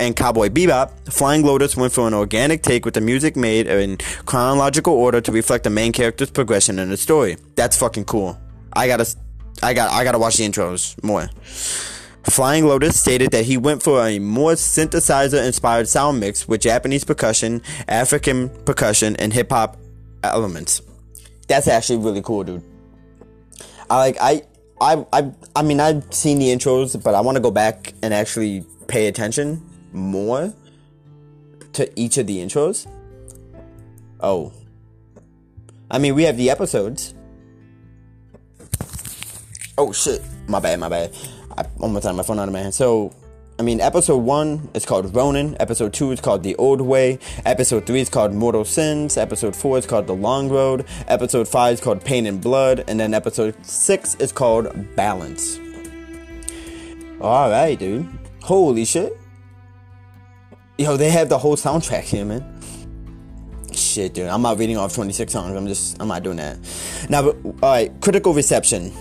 and 0.00 0.16
Cowboy 0.16 0.48
Bebop, 0.48 1.12
Flying 1.12 1.44
Lotus 1.44 1.76
went 1.76 1.92
for 1.92 2.08
an 2.08 2.14
organic 2.14 2.62
take 2.62 2.84
with 2.84 2.94
the 2.94 3.00
music 3.00 3.36
made 3.36 3.68
in 3.68 3.98
chronological 4.26 4.94
order 4.94 5.20
to 5.20 5.30
reflect 5.30 5.64
the 5.64 5.70
main 5.70 5.92
character's 5.92 6.30
progression 6.30 6.78
in 6.78 6.90
the 6.90 6.96
story. 6.96 7.36
That's 7.54 7.76
fucking 7.76 8.06
cool. 8.06 8.36
I 8.72 8.88
gotta, 8.88 9.06
I 9.62 9.74
got, 9.74 9.90
I 9.92 10.04
gotta 10.04 10.18
watch 10.18 10.36
the 10.36 10.44
intros 10.44 11.02
more. 11.02 11.28
Flying 12.24 12.66
Lotus 12.66 12.98
stated 12.98 13.32
that 13.32 13.44
he 13.44 13.56
went 13.56 13.82
for 13.82 14.06
a 14.06 14.18
more 14.18 14.52
synthesizer 14.52 15.44
inspired 15.44 15.88
sound 15.88 16.20
mix 16.20 16.46
with 16.46 16.60
Japanese 16.60 17.04
percussion, 17.04 17.62
African 17.88 18.48
percussion, 18.64 19.16
and 19.16 19.32
hip 19.32 19.50
hop 19.50 19.76
elements. 20.22 20.82
That's 21.48 21.66
actually 21.66 21.98
really 21.98 22.22
cool, 22.22 22.44
dude. 22.44 22.62
I 23.90 23.96
like 23.98 24.16
I 24.20 24.42
I 24.80 25.04
I 25.12 25.32
I 25.56 25.62
mean 25.62 25.80
I've 25.80 26.14
seen 26.14 26.38
the 26.38 26.46
intros, 26.46 27.02
but 27.02 27.14
I 27.14 27.20
want 27.20 27.36
to 27.36 27.42
go 27.42 27.50
back 27.50 27.92
and 28.02 28.14
actually 28.14 28.64
pay 28.86 29.08
attention 29.08 29.60
more 29.92 30.54
to 31.72 32.00
each 32.00 32.18
of 32.18 32.26
the 32.26 32.38
intros. 32.38 32.86
Oh. 34.20 34.52
I 35.90 35.98
mean, 35.98 36.14
we 36.14 36.22
have 36.22 36.36
the 36.36 36.48
episodes. 36.50 37.14
Oh 39.78 39.92
shit. 39.92 40.22
My 40.48 40.60
bad, 40.60 40.80
my 40.80 40.88
bad. 40.88 41.14
I 41.56 41.64
almost 41.80 42.04
had 42.04 42.14
my 42.14 42.22
phone 42.22 42.38
out 42.38 42.48
of 42.48 42.52
my 42.52 42.60
hand. 42.60 42.74
So, 42.74 43.14
I 43.58 43.62
mean, 43.62 43.80
episode 43.80 44.18
one 44.18 44.68
is 44.74 44.84
called 44.84 45.14
Ronin. 45.14 45.56
Episode 45.60 45.94
two 45.94 46.12
is 46.12 46.20
called 46.20 46.42
The 46.42 46.54
Old 46.56 46.80
Way. 46.80 47.18
Episode 47.46 47.86
three 47.86 48.00
is 48.00 48.10
called 48.10 48.34
Mortal 48.34 48.64
Sins. 48.64 49.16
Episode 49.16 49.56
four 49.56 49.78
is 49.78 49.86
called 49.86 50.06
The 50.06 50.14
Long 50.14 50.50
Road. 50.50 50.84
Episode 51.08 51.48
five 51.48 51.74
is 51.74 51.80
called 51.80 52.04
Pain 52.04 52.26
and 52.26 52.40
Blood. 52.40 52.84
And 52.86 53.00
then 53.00 53.14
episode 53.14 53.54
six 53.64 54.14
is 54.16 54.30
called 54.30 54.94
Balance. 54.94 55.58
Alright, 57.20 57.78
dude. 57.78 58.06
Holy 58.42 58.84
shit. 58.84 59.18
Yo, 60.76 60.96
they 60.96 61.10
have 61.10 61.28
the 61.28 61.38
whole 61.38 61.56
soundtrack 61.56 62.02
here, 62.02 62.24
man. 62.24 62.44
Shit, 63.72 64.14
dude. 64.14 64.26
I'm 64.26 64.42
not 64.42 64.58
reading 64.58 64.76
off 64.76 64.94
26 64.94 65.32
songs. 65.32 65.56
I'm 65.56 65.66
just, 65.66 66.00
I'm 66.00 66.08
not 66.08 66.22
doing 66.22 66.36
that. 66.38 66.58
Now, 67.08 67.28
alright, 67.62 67.98
critical 68.00 68.34
reception. 68.34 68.92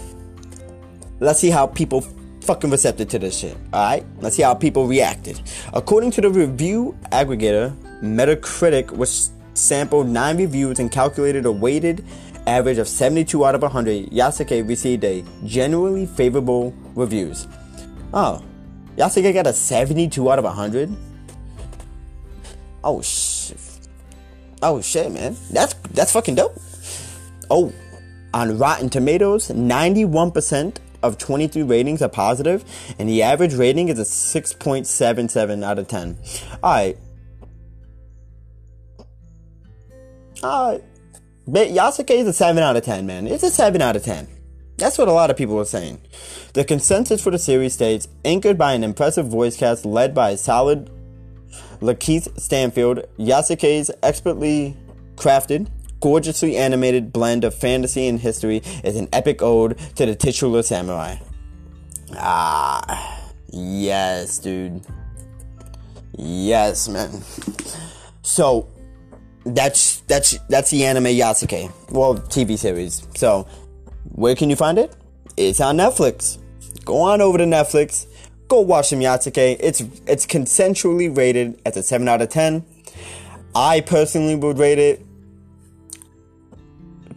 Let's 1.21 1.39
see 1.39 1.51
how 1.51 1.67
people 1.67 2.01
fucking 2.41 2.71
receptive 2.71 3.07
to 3.09 3.19
this 3.19 3.37
shit. 3.37 3.55
Alright? 3.71 4.03
Let's 4.21 4.35
see 4.35 4.41
how 4.41 4.55
people 4.55 4.87
reacted. 4.87 5.39
According 5.71 6.09
to 6.11 6.21
the 6.21 6.31
review 6.31 6.97
aggregator, 7.11 7.75
Metacritic 8.01 8.89
was 8.89 9.29
sampled 9.53 10.07
nine 10.07 10.37
reviews 10.37 10.79
and 10.79 10.91
calculated 10.91 11.45
a 11.45 11.51
weighted 11.51 12.03
average 12.47 12.79
of 12.79 12.87
72 12.87 13.45
out 13.45 13.53
of 13.53 13.61
100. 13.61 14.09
Yasuke 14.09 14.67
received 14.67 15.03
a 15.03 15.23
genuinely 15.45 16.07
favorable 16.07 16.73
reviews. 16.95 17.47
Oh, 18.15 18.43
Yasuke 18.97 19.31
got 19.31 19.45
a 19.45 19.53
72 19.53 20.31
out 20.31 20.39
of 20.39 20.45
100? 20.45 20.89
Oh 22.83 22.99
shit. 23.03 23.59
Oh 24.63 24.81
shit, 24.81 25.11
man. 25.11 25.37
That's 25.51 25.75
that's 25.93 26.11
fucking 26.13 26.33
dope. 26.33 26.59
Oh, 27.51 27.71
on 28.33 28.57
Rotten 28.57 28.89
Tomatoes, 28.89 29.49
91% 29.49 30.77
of 31.03 31.17
23 31.17 31.63
ratings 31.63 32.01
are 32.01 32.09
positive, 32.09 32.63
and 32.99 33.07
the 33.07 33.23
average 33.23 33.53
rating 33.53 33.89
is 33.89 33.99
a 33.99 34.03
6.77 34.03 35.63
out 35.63 35.79
of 35.79 35.87
10. 35.87 36.17
Alright. 36.63 36.97
Alright. 40.43 40.83
Yasuke 41.47 42.11
is 42.11 42.27
a 42.27 42.33
7 42.33 42.61
out 42.61 42.75
of 42.75 42.83
10, 42.83 43.05
man. 43.05 43.27
It's 43.27 43.43
a 43.43 43.49
7 43.49 43.81
out 43.81 43.95
of 43.95 44.03
10. 44.03 44.27
That's 44.77 44.97
what 44.97 45.07
a 45.07 45.11
lot 45.11 45.29
of 45.29 45.37
people 45.37 45.59
are 45.59 45.65
saying. 45.65 46.01
The 46.53 46.63
consensus 46.63 47.21
for 47.21 47.29
the 47.29 47.37
series 47.37 47.73
states 47.73 48.07
anchored 48.25 48.57
by 48.57 48.73
an 48.73 48.83
impressive 48.83 49.27
voice 49.27 49.55
cast 49.55 49.85
led 49.85 50.15
by 50.15 50.35
solid 50.35 50.89
Lakeith 51.81 52.39
Stanfield, 52.39 53.05
Yasuke's 53.17 53.91
expertly 54.03 54.77
crafted, 55.15 55.67
gorgeously 56.01 56.57
animated 56.57 57.13
blend 57.13 57.45
of 57.45 57.55
fantasy 57.55 58.07
and 58.07 58.19
history 58.19 58.61
is 58.83 58.97
an 58.97 59.07
epic 59.13 59.41
ode 59.41 59.77
to 59.95 60.05
the 60.05 60.15
titular 60.15 60.61
samurai. 60.61 61.15
Ah, 62.17 63.23
yes, 63.51 64.39
dude. 64.39 64.81
Yes, 66.17 66.89
man. 66.89 67.21
So 68.21 68.67
that's 69.45 70.01
that's 70.01 70.37
that's 70.49 70.69
the 70.71 70.85
anime 70.85 71.05
Yasuke, 71.05 71.71
well, 71.91 72.15
TV 72.15 72.57
series. 72.57 73.07
So 73.15 73.47
where 74.11 74.35
can 74.35 74.49
you 74.49 74.55
find 74.55 74.77
it? 74.77 74.93
It's 75.37 75.61
on 75.61 75.77
Netflix. 75.77 76.37
Go 76.83 77.01
on 77.01 77.21
over 77.21 77.37
to 77.37 77.45
Netflix. 77.45 78.07
Go 78.47 78.59
watch 78.59 78.89
some 78.89 78.99
Yasuke. 78.99 79.57
It's 79.59 79.81
it's 80.05 80.25
consensually 80.25 81.15
rated 81.15 81.61
as 81.65 81.77
a 81.77 81.83
seven 81.83 82.07
out 82.09 82.21
of 82.21 82.29
ten. 82.29 82.65
I 83.55 83.81
personally 83.81 84.35
would 84.35 84.57
rate 84.57 84.79
it 84.79 85.05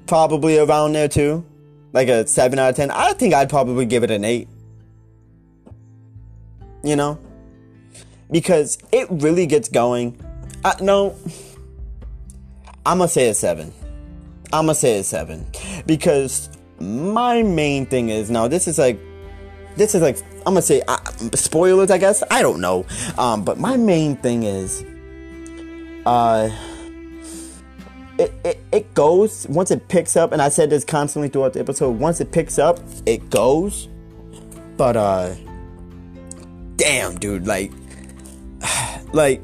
probably 0.06 0.58
around 0.58 0.92
there 0.92 1.08
too, 1.08 1.44
like 1.92 2.08
a 2.08 2.26
seven 2.26 2.58
out 2.58 2.70
of 2.70 2.76
ten. 2.76 2.90
I 2.90 3.12
think 3.12 3.34
I'd 3.34 3.50
probably 3.50 3.86
give 3.86 4.02
it 4.04 4.10
an 4.10 4.24
eight. 4.24 4.48
You 6.82 6.96
know, 6.96 7.18
because 8.30 8.78
it 8.92 9.06
really 9.10 9.46
gets 9.46 9.68
going. 9.68 10.20
I, 10.64 10.74
no, 10.80 11.16
I'm 12.84 12.98
gonna 12.98 13.08
say 13.08 13.28
a 13.28 13.34
seven. 13.34 13.72
I'm 14.52 14.66
gonna 14.66 14.74
say 14.74 14.98
a 14.98 15.02
seven 15.02 15.46
because 15.86 16.48
my 16.78 17.42
main 17.42 17.86
thing 17.86 18.08
is 18.10 18.30
now 18.30 18.46
this 18.46 18.68
is 18.68 18.78
like 18.78 18.98
this 19.76 19.94
is 19.94 20.02
like 20.02 20.18
I'm 20.38 20.54
gonna 20.54 20.62
say 20.62 20.82
uh, 20.86 20.98
spoilers 21.34 21.90
I 21.90 21.98
guess 21.98 22.22
I 22.30 22.42
don't 22.42 22.60
know 22.60 22.86
um, 23.18 23.44
but 23.44 23.58
my 23.58 23.76
main 23.76 24.16
thing 24.16 24.42
is 24.42 24.84
uh 26.06 26.50
it, 28.18 28.32
it, 28.44 28.58
it 28.72 28.94
goes 28.94 29.46
once 29.48 29.70
it 29.70 29.88
picks 29.88 30.16
up 30.16 30.32
and 30.32 30.40
I 30.40 30.48
said 30.48 30.70
this 30.70 30.84
constantly 30.84 31.28
throughout 31.28 31.54
the 31.54 31.60
episode 31.60 31.98
once 31.98 32.20
it 32.20 32.30
picks 32.32 32.58
up 32.58 32.78
it 33.06 33.28
goes 33.30 33.88
but 34.76 34.96
uh 34.96 35.34
damn 36.76 37.16
dude 37.16 37.46
like 37.46 37.72
like 39.12 39.42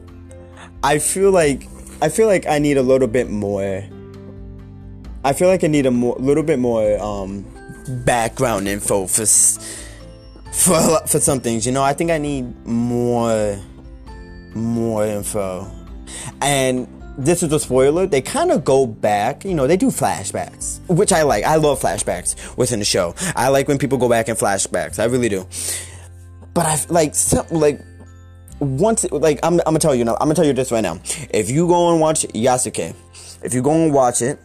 I 0.83 0.99
feel 0.99 1.31
like 1.31 1.67
I 2.01 2.09
feel 2.09 2.27
like 2.27 2.47
I 2.47 2.59
need 2.59 2.77
a 2.77 2.83
little 2.83 3.09
bit 3.09 3.29
more 3.29 3.85
I 5.23 5.35
feel 5.35 5.49
like 5.49 5.65
I 5.65 5.67
need 5.67 5.87
a 5.87 5.91
more, 5.91 6.17
little 6.19 6.43
bit 6.43 6.59
more 6.59 6.99
um, 6.99 7.45
background 8.07 8.69
info 8.69 9.07
for 9.07 9.27
for 9.27 11.07
for 11.07 11.21
some 11.21 11.41
things. 11.41 11.67
You 11.67 11.73
know, 11.73 11.83
I 11.83 11.93
think 11.93 12.11
I 12.11 12.19
need 12.19 12.67
more 12.67 13.59
more 14.55 15.05
info. 15.05 15.71
And 16.41 16.89
this 17.19 17.43
is 17.43 17.53
a 17.53 17.61
spoiler. 17.61 18.07
They 18.07 18.23
kind 18.23 18.51
of 18.51 18.65
go 18.65 18.87
back. 18.87 19.45
You 19.45 19.55
know, 19.55 19.67
they 19.67 19.77
do 19.77 19.89
flashbacks, 19.89 20.81
which 20.89 21.13
I 21.13 21.23
like. 21.23 21.45
I 21.45 21.57
love 21.57 21.81
flashbacks 21.81 22.57
within 22.57 22.79
the 22.79 22.85
show. 22.85 23.15
I 23.37 23.49
like 23.49 23.69
when 23.69 23.79
people 23.79 23.99
go 23.99 24.09
back 24.09 24.29
in 24.29 24.37
flashbacks. 24.37 24.99
I 24.99 25.05
really 25.05 25.29
do. 25.29 25.47
But 26.55 26.67
I 26.67 26.79
like 26.89 27.15
some, 27.15 27.47
like 27.51 27.81
once 28.59 29.11
like 29.11 29.39
I'm, 29.43 29.55
I'm 29.61 29.65
gonna 29.65 29.79
tell 29.79 29.95
you 29.95 30.05
now. 30.05 30.15
I'm 30.15 30.27
gonna 30.27 30.35
tell 30.35 30.47
you 30.47 30.53
this 30.53 30.73
right 30.73 30.81
now. 30.81 31.01
If 31.31 31.51
you 31.51 31.67
go 31.67 31.91
and 31.93 32.01
watch 32.01 32.23
Yasuke, 32.23 32.95
if 33.43 33.55
you 33.55 33.63
go 33.63 33.73
and 33.73 33.93
watch 33.93 34.23
it 34.23 34.39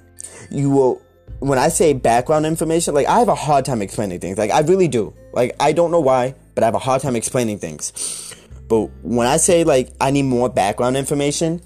you 0.51 0.69
will 0.69 1.01
when 1.39 1.59
I 1.59 1.67
say 1.67 1.93
background 1.93 2.45
information, 2.45 2.93
like 2.93 3.07
I 3.07 3.19
have 3.19 3.27
a 3.27 3.35
hard 3.35 3.65
time 3.65 3.81
explaining 3.81 4.19
things. 4.19 4.37
Like 4.37 4.51
I 4.51 4.61
really 4.61 4.87
do. 4.87 5.13
Like 5.33 5.55
I 5.59 5.73
don't 5.73 5.91
know 5.91 5.99
why, 5.99 6.35
but 6.53 6.63
I 6.63 6.67
have 6.67 6.75
a 6.75 6.79
hard 6.79 7.01
time 7.01 7.15
explaining 7.15 7.59
things. 7.59 8.35
But 8.67 8.89
when 9.03 9.27
I 9.27 9.37
say 9.37 9.63
like 9.63 9.91
I 9.99 10.11
need 10.11 10.23
more 10.23 10.49
background 10.49 10.97
information, 10.97 11.61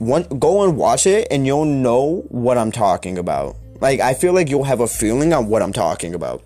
one 0.00 0.24
go 0.24 0.64
and 0.64 0.76
watch 0.76 1.06
it 1.06 1.28
and 1.30 1.46
you'll 1.46 1.64
know 1.64 2.24
what 2.28 2.58
I'm 2.58 2.72
talking 2.72 3.16
about. 3.16 3.56
Like 3.80 4.00
I 4.00 4.14
feel 4.14 4.32
like 4.32 4.50
you'll 4.50 4.64
have 4.64 4.80
a 4.80 4.88
feeling 4.88 5.32
on 5.32 5.46
what 5.46 5.62
I'm 5.62 5.72
talking 5.72 6.14
about. 6.14 6.42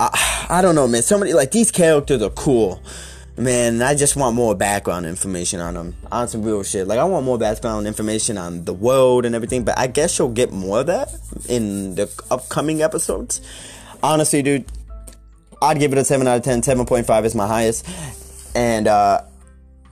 I, 0.00 0.46
I 0.50 0.62
don't 0.62 0.74
know, 0.74 0.88
man. 0.88 1.02
Somebody 1.02 1.32
like 1.32 1.52
these 1.52 1.70
characters 1.70 2.22
are 2.22 2.30
cool 2.30 2.82
man, 3.38 3.80
I 3.80 3.94
just 3.94 4.16
want 4.16 4.34
more 4.34 4.54
background 4.54 5.06
information 5.06 5.60
on 5.60 5.74
them, 5.74 5.96
on 6.10 6.28
some 6.28 6.42
real 6.42 6.62
shit. 6.62 6.86
Like 6.86 6.98
I 6.98 7.04
want 7.04 7.24
more 7.24 7.38
background 7.38 7.86
information 7.86 8.36
on 8.36 8.64
the 8.64 8.74
world 8.74 9.24
and 9.24 9.34
everything. 9.34 9.64
But 9.64 9.78
I 9.78 9.86
guess 9.86 10.18
you'll 10.18 10.30
get 10.30 10.52
more 10.52 10.80
of 10.80 10.86
that 10.86 11.08
in 11.48 11.94
the 11.94 12.10
upcoming 12.30 12.82
episodes. 12.82 13.40
Honestly, 14.02 14.42
dude, 14.42 14.66
I'd 15.62 15.78
give 15.78 15.92
it 15.92 15.98
a 15.98 16.04
seven 16.04 16.26
out 16.26 16.36
of 16.36 16.42
10. 16.44 16.62
7.5 16.62 17.24
is 17.24 17.34
my 17.34 17.46
highest, 17.46 17.86
and 18.54 18.86
uh, 18.86 19.22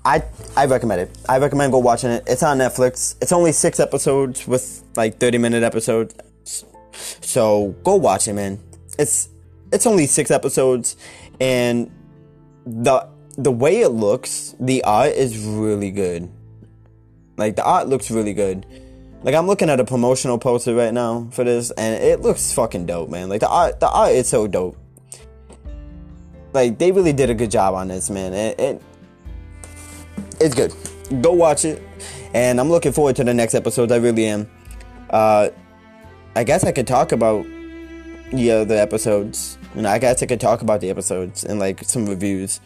I 0.07 0.23
I 0.57 0.67
recommend 0.67 1.01
it. 1.01 1.19
I 1.29 1.39
recommend 1.39 1.73
go 1.73 1.79
watching 1.79 2.11
it. 2.11 2.23
It's 2.29 2.45
on 2.45 2.59
Netflix. 2.59 3.17
It's 3.21 3.33
only 3.33 3.51
six 3.51 3.81
episodes 3.81 4.47
with 4.47 4.85
like 4.95 5.19
30 5.19 5.39
minute 5.39 5.65
episodes. 5.65 6.15
So 6.93 7.75
go 7.83 7.97
watch 7.97 8.29
it, 8.29 8.35
man. 8.35 8.61
It's 9.01 9.29
it's 9.73 9.85
only 9.85 10.07
six 10.07 10.31
episodes, 10.31 10.97
and 11.41 11.91
the 12.65 13.09
the 13.37 13.51
way 13.51 13.81
it 13.81 13.89
looks, 13.89 14.55
the 14.61 14.85
art 14.85 15.11
is 15.11 15.45
really 15.45 15.91
good. 15.91 16.31
Like 17.37 17.57
the 17.57 17.65
art 17.65 17.89
looks 17.89 18.09
really 18.09 18.33
good. 18.33 18.65
Like 19.25 19.35
I'm 19.35 19.49
looking 19.49 19.69
at 19.69 19.81
a 19.81 19.85
promotional 19.85 20.39
poster 20.39 20.77
right 20.77 20.95
now 20.95 21.27
for 21.33 21.43
this, 21.43 21.73
and 21.73 22.01
it 22.01 22.21
looks 22.21 22.53
fucking 22.53 22.87
dope, 22.87 23.11
man. 23.11 23.29
Like 23.29 23.41
the 23.41 23.49
art, 23.49 23.81
the 23.81 23.89
art 23.89 24.13
is 24.13 24.29
so 24.29 24.47
dope. 24.47 24.77
Like 26.53 26.79
they 26.79 26.93
really 26.93 27.13
did 27.13 27.29
a 27.29 27.35
good 27.35 27.51
job 27.51 27.75
on 27.75 27.89
this, 27.89 28.09
man. 28.09 28.33
It, 28.33 28.61
it 28.61 28.83
it's 30.41 30.55
good. 30.55 30.73
Go 31.23 31.33
watch 31.33 31.65
it, 31.65 31.83
and 32.35 32.61
I'm 32.61 32.69
looking 32.69 32.93
forward 32.93 33.17
to 33.17 33.25
the 33.25 33.35
next 33.35 33.55
episodes. 33.55 33.93
I 33.93 33.97
really 33.97 34.27
am. 34.27 34.51
Uh, 35.11 35.51
I 36.35 36.45
guess 36.45 36.65
I 36.65 36.73
could 36.73 36.87
talk 36.87 37.13
about 37.13 37.47
the 38.33 38.51
other 38.51 38.75
episodes. 38.75 39.59
You 39.75 39.83
know, 39.83 39.91
I 39.91 39.99
guess 39.99 40.23
I 40.23 40.27
could 40.27 40.41
talk 40.41 40.63
about 40.63 40.81
the 40.81 40.91
episodes 40.91 41.45
and 41.45 41.59
like 41.59 41.85
some 41.85 42.07
reviews. 42.07 42.61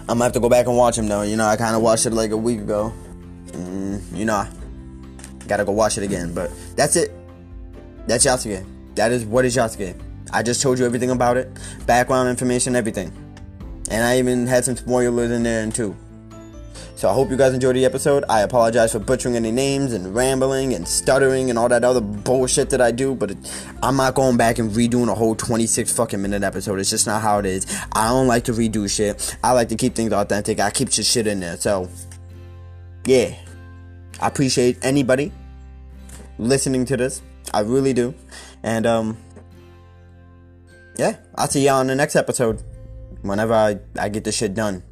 I'm 0.00 0.18
gonna 0.18 0.24
have 0.24 0.32
to 0.32 0.40
go 0.40 0.48
back 0.48 0.66
and 0.66 0.76
watch 0.76 0.96
them 0.96 1.08
though. 1.08 1.22
You 1.22 1.36
know, 1.36 1.46
I 1.46 1.56
kind 1.56 1.74
of 1.74 1.82
watched 1.82 2.06
it 2.06 2.12
like 2.12 2.30
a 2.30 2.36
week 2.36 2.60
ago. 2.60 2.92
Mm, 3.48 4.16
you 4.16 4.24
know, 4.24 4.34
I 4.34 4.48
gotta 5.46 5.64
go 5.64 5.72
watch 5.72 5.98
it 5.98 6.04
again. 6.04 6.34
But 6.34 6.50
that's 6.76 6.96
it. 6.96 7.12
That's 8.06 8.24
Yasuke. 8.26 8.64
That 8.96 9.12
is 9.12 9.24
what 9.24 9.44
is 9.44 9.56
Yasuke. 9.56 9.98
I 10.32 10.42
just 10.42 10.60
told 10.62 10.78
you 10.78 10.84
everything 10.84 11.10
about 11.10 11.36
it, 11.36 11.50
background 11.86 12.28
information, 12.28 12.76
everything, 12.76 13.12
and 13.90 14.04
I 14.04 14.18
even 14.18 14.46
had 14.46 14.64
some 14.64 14.76
spoilers 14.76 15.30
in 15.30 15.42
there 15.42 15.70
too. 15.70 15.96
So 16.96 17.10
I 17.10 17.12
hope 17.12 17.28
you 17.28 17.36
guys 17.36 17.52
enjoyed 17.52 17.76
the 17.76 17.84
episode. 17.84 18.24
I 18.28 18.40
apologize 18.42 18.92
for 18.92 19.00
butchering 19.00 19.36
any 19.36 19.50
names 19.50 19.92
and 19.92 20.14
rambling 20.14 20.74
and 20.74 20.86
stuttering 20.86 21.50
and 21.50 21.58
all 21.58 21.68
that 21.68 21.82
other 21.82 22.00
bullshit 22.00 22.70
that 22.70 22.80
I 22.80 22.92
do, 22.92 23.14
but 23.14 23.32
it, 23.32 23.38
I'm 23.82 23.96
not 23.96 24.14
going 24.14 24.36
back 24.36 24.58
and 24.58 24.70
redoing 24.70 25.10
a 25.10 25.14
whole 25.14 25.34
26 25.34 25.92
fucking 25.92 26.22
minute 26.22 26.44
episode. 26.44 26.78
It's 26.78 26.90
just 26.90 27.06
not 27.06 27.20
how 27.20 27.40
it 27.40 27.46
is. 27.46 27.66
I 27.92 28.08
don't 28.08 28.28
like 28.28 28.44
to 28.44 28.52
redo 28.52 28.88
shit. 28.88 29.36
I 29.42 29.52
like 29.52 29.68
to 29.70 29.76
keep 29.76 29.94
things 29.94 30.12
authentic. 30.12 30.60
I 30.60 30.70
keep 30.70 30.96
your 30.96 31.04
shit 31.04 31.26
in 31.26 31.40
there. 31.40 31.56
So, 31.56 31.88
yeah. 33.04 33.34
I 34.20 34.28
appreciate 34.28 34.78
anybody 34.82 35.32
listening 36.38 36.84
to 36.86 36.96
this. 36.96 37.20
I 37.52 37.60
really 37.60 37.92
do. 37.92 38.14
And, 38.62 38.86
um, 38.86 39.18
yeah, 40.96 41.16
I'll 41.34 41.48
see 41.48 41.66
y'all 41.66 41.80
on 41.80 41.88
the 41.88 41.96
next 41.96 42.14
episode 42.14 42.62
whenever 43.24 43.54
I, 43.54 43.78
I 43.98 44.08
get 44.08 44.24
this 44.24 44.36
shit 44.36 44.54
done. 44.54 44.82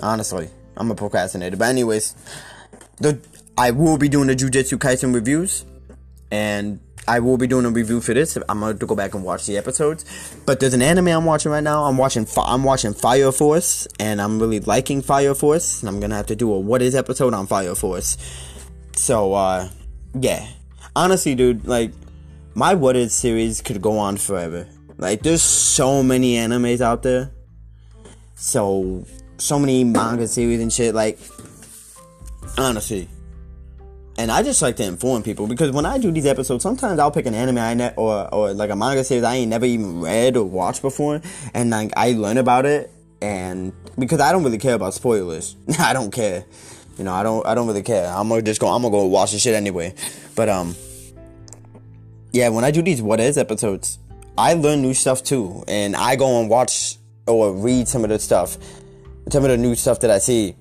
Honestly. 0.00 0.48
I'm 0.80 0.90
a 0.90 0.94
procrastinator. 0.94 1.56
But 1.56 1.68
anyways, 1.68 2.14
the 2.98 3.20
I 3.58 3.70
will 3.70 3.98
be 3.98 4.08
doing 4.08 4.28
the 4.28 4.34
Jujutsu 4.34 4.78
Kaisen 4.78 5.14
reviews, 5.14 5.66
and 6.30 6.80
I 7.06 7.20
will 7.20 7.36
be 7.36 7.46
doing 7.46 7.66
a 7.66 7.70
review 7.70 8.00
for 8.00 8.14
this. 8.14 8.38
I'm 8.48 8.60
going 8.60 8.78
to 8.78 8.86
go 8.86 8.94
back 8.94 9.14
and 9.14 9.22
watch 9.22 9.46
the 9.46 9.58
episodes. 9.58 10.04
But 10.46 10.58
there's 10.58 10.72
an 10.72 10.80
anime 10.80 11.08
I'm 11.08 11.26
watching 11.26 11.52
right 11.52 11.62
now. 11.62 11.84
I'm 11.84 11.98
watching 11.98 12.26
I'm 12.38 12.64
watching 12.64 12.94
Fire 12.94 13.30
Force, 13.30 13.86
and 13.98 14.22
I'm 14.22 14.40
really 14.40 14.60
liking 14.60 15.02
Fire 15.02 15.34
Force. 15.34 15.82
And 15.82 15.90
I'm 15.90 16.00
gonna 16.00 16.16
have 16.16 16.26
to 16.26 16.36
do 16.36 16.50
a 16.52 16.58
what 16.58 16.80
is 16.80 16.94
episode 16.94 17.34
on 17.34 17.46
Fire 17.46 17.74
Force. 17.74 18.16
So 18.94 19.34
uh, 19.34 19.68
yeah, 20.14 20.48
honestly, 20.96 21.34
dude, 21.34 21.66
like 21.66 21.92
my 22.54 22.72
what 22.72 22.96
is 22.96 23.12
series 23.12 23.60
could 23.60 23.82
go 23.82 23.98
on 23.98 24.16
forever. 24.16 24.66
Like 25.00 25.22
there's 25.22 25.42
so 25.42 26.02
many 26.02 26.34
animes 26.34 26.82
out 26.82 27.02
there. 27.02 27.30
So 28.36 29.06
so 29.38 29.58
many 29.58 29.82
manga 29.82 30.28
series 30.28 30.60
and 30.60 30.70
shit. 30.70 30.94
Like, 30.94 31.18
honestly. 32.58 33.08
And 34.18 34.30
I 34.30 34.42
just 34.42 34.60
like 34.60 34.76
to 34.76 34.84
inform 34.84 35.22
people 35.22 35.46
because 35.46 35.70
when 35.70 35.86
I 35.86 35.96
do 35.96 36.10
these 36.10 36.26
episodes, 36.26 36.62
sometimes 36.62 36.98
I'll 36.98 37.10
pick 37.10 37.24
an 37.24 37.34
anime 37.34 37.56
I 37.56 37.72
ne- 37.72 37.94
or 37.96 38.32
or 38.34 38.52
like 38.52 38.68
a 38.68 38.76
manga 38.76 39.02
series 39.02 39.24
I 39.24 39.36
ain't 39.36 39.48
never 39.48 39.64
even 39.64 40.02
read 40.02 40.36
or 40.36 40.44
watched 40.44 40.82
before, 40.82 41.22
and 41.54 41.70
like 41.70 41.92
I 41.96 42.12
learn 42.12 42.36
about 42.36 42.66
it, 42.66 42.90
and 43.22 43.72
because 43.98 44.20
I 44.20 44.32
don't 44.32 44.44
really 44.44 44.58
care 44.58 44.74
about 44.74 44.92
spoilers, 44.92 45.56
I 45.78 45.94
don't 45.94 46.12
care. 46.12 46.44
You 46.98 47.04
know, 47.04 47.14
I 47.14 47.22
don't 47.22 47.46
I 47.46 47.54
don't 47.54 47.66
really 47.66 47.82
care. 47.82 48.12
I'm 48.12 48.28
gonna 48.28 48.42
just 48.42 48.60
go. 48.60 48.68
I'm 48.68 48.82
gonna 48.82 48.92
go 48.92 49.06
watch 49.06 49.32
the 49.32 49.38
shit 49.38 49.54
anyway. 49.54 49.94
But 50.34 50.50
um, 50.50 50.76
yeah, 52.32 52.50
when 52.50 52.64
I 52.64 52.72
do 52.72 52.82
these 52.82 53.00
what 53.00 53.20
is 53.20 53.38
episodes, 53.38 53.98
I 54.40 54.54
learn 54.54 54.80
new 54.80 54.94
stuff 54.94 55.22
too, 55.22 55.64
and 55.68 55.94
I 55.94 56.16
go 56.16 56.40
and 56.40 56.48
watch 56.48 56.96
or 57.26 57.52
read 57.52 57.86
some 57.86 58.04
of 58.04 58.10
the 58.10 58.18
stuff, 58.18 58.56
some 59.28 59.44
of 59.44 59.50
the 59.50 59.58
new 59.58 59.74
stuff 59.74 60.00
that 60.00 60.10
I 60.10 60.16
see, 60.16 60.56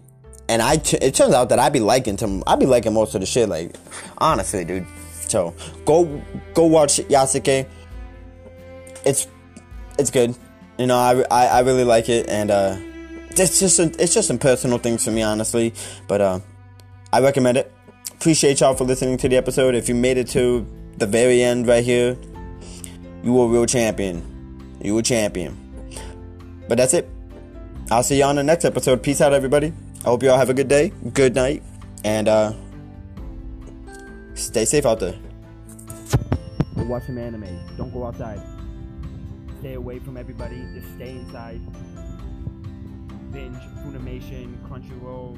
and 0.50 0.62
I 0.62 0.74
it 1.02 1.16
turns 1.16 1.34
out 1.34 1.48
that 1.48 1.60
I 1.60 1.70
be 1.70 1.80
liking 1.80 2.18
some. 2.18 2.44
I 2.46 2.58
be 2.58 2.66
liking 2.66 2.94
most 2.94 3.16
of 3.16 3.22
the 3.22 3.26
shit. 3.26 3.48
Like 3.48 3.78
honestly, 4.18 4.66
dude. 4.66 4.86
So 5.30 5.56
go 5.86 6.22
go 6.54 6.66
watch 6.66 6.98
Yasuke. 6.98 7.68
It's 9.06 9.28
it's 9.98 10.12
good. 10.12 10.36
You 10.78 10.88
know, 10.88 10.98
I, 10.98 11.24
I, 11.32 11.46
I 11.48 11.60
really 11.62 11.86
like 11.86 12.10
it, 12.10 12.28
and 12.28 12.52
uh, 12.52 12.76
it's 13.30 13.62
just 13.62 13.80
a, 13.80 13.84
it's 13.98 14.14
just 14.14 14.28
some 14.28 14.40
personal 14.40 14.78
things 14.78 15.06
for 15.06 15.12
me, 15.12 15.22
honestly. 15.22 15.74
But 16.10 16.20
uh, 16.20 16.40
I 17.14 17.22
recommend 17.22 17.58
it. 17.58 17.72
Appreciate 18.12 18.60
y'all 18.60 18.76
for 18.76 18.84
listening 18.84 19.16
to 19.20 19.30
the 19.30 19.38
episode. 19.38 19.74
If 19.74 19.88
you 19.88 19.96
made 19.96 20.18
it 20.18 20.28
to 20.30 20.68
the 20.98 21.08
very 21.08 21.42
end 21.42 21.66
right 21.66 21.84
here, 21.84 22.18
you 23.24 23.42
a 23.42 23.48
real 23.48 23.66
champion. 23.66 24.78
You 24.82 24.98
a 24.98 25.04
champion. 25.04 25.58
But 26.68 26.78
that's 26.78 26.94
it. 26.94 27.10
I'll 27.92 28.04
see 28.04 28.20
y'all 28.20 28.30
on 28.30 28.36
the 28.36 28.44
next 28.44 28.66
episode. 28.66 29.02
Peace 29.02 29.22
out, 29.22 29.34
everybody. 29.34 29.74
I 30.02 30.04
hope 30.04 30.24
y'all 30.24 30.38
have 30.38 30.50
a 30.50 30.54
good 30.54 30.68
day, 30.68 30.94
good 31.14 31.36
night, 31.36 31.64
and 32.04 32.28
uh, 32.30 32.54
stay 34.36 34.64
safe 34.66 34.86
out 34.86 35.00
there. 35.00 35.16
Watch 36.78 37.06
some 37.06 37.18
anime. 37.18 37.60
Don't 37.78 37.92
go 37.94 38.06
outside. 38.06 38.42
Stay 39.60 39.74
away 39.74 40.00
from 40.00 40.18
everybody. 40.18 40.64
Just 40.74 40.88
stay 40.96 41.12
inside. 41.12 41.60
Binge, 43.32 43.58
Funimation, 43.84 44.58
Crunchyroll, 44.68 45.38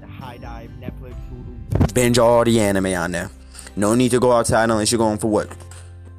the 0.00 0.06
HIDIVE, 0.06 0.70
Netflix, 0.80 1.14
Hulu. 1.28 1.94
Binge 1.94 2.18
all 2.18 2.44
the 2.44 2.60
anime 2.60 2.86
on 2.86 3.12
there. 3.12 3.30
No 3.76 3.94
need 3.94 4.10
to 4.12 4.20
go 4.20 4.32
outside 4.32 4.70
unless 4.70 4.92
you're 4.92 4.98
going 4.98 5.18
for 5.18 5.28
work. 5.28 5.50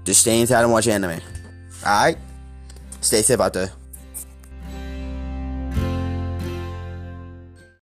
Just 0.03 0.21
stay 0.21 0.41
inside 0.41 0.63
and 0.63 0.71
watch 0.71 0.87
anime. 0.87 1.19
Alright? 1.83 2.17
Stay 3.01 3.21
safe 3.21 3.39
out 3.39 3.53
there. 3.53 3.71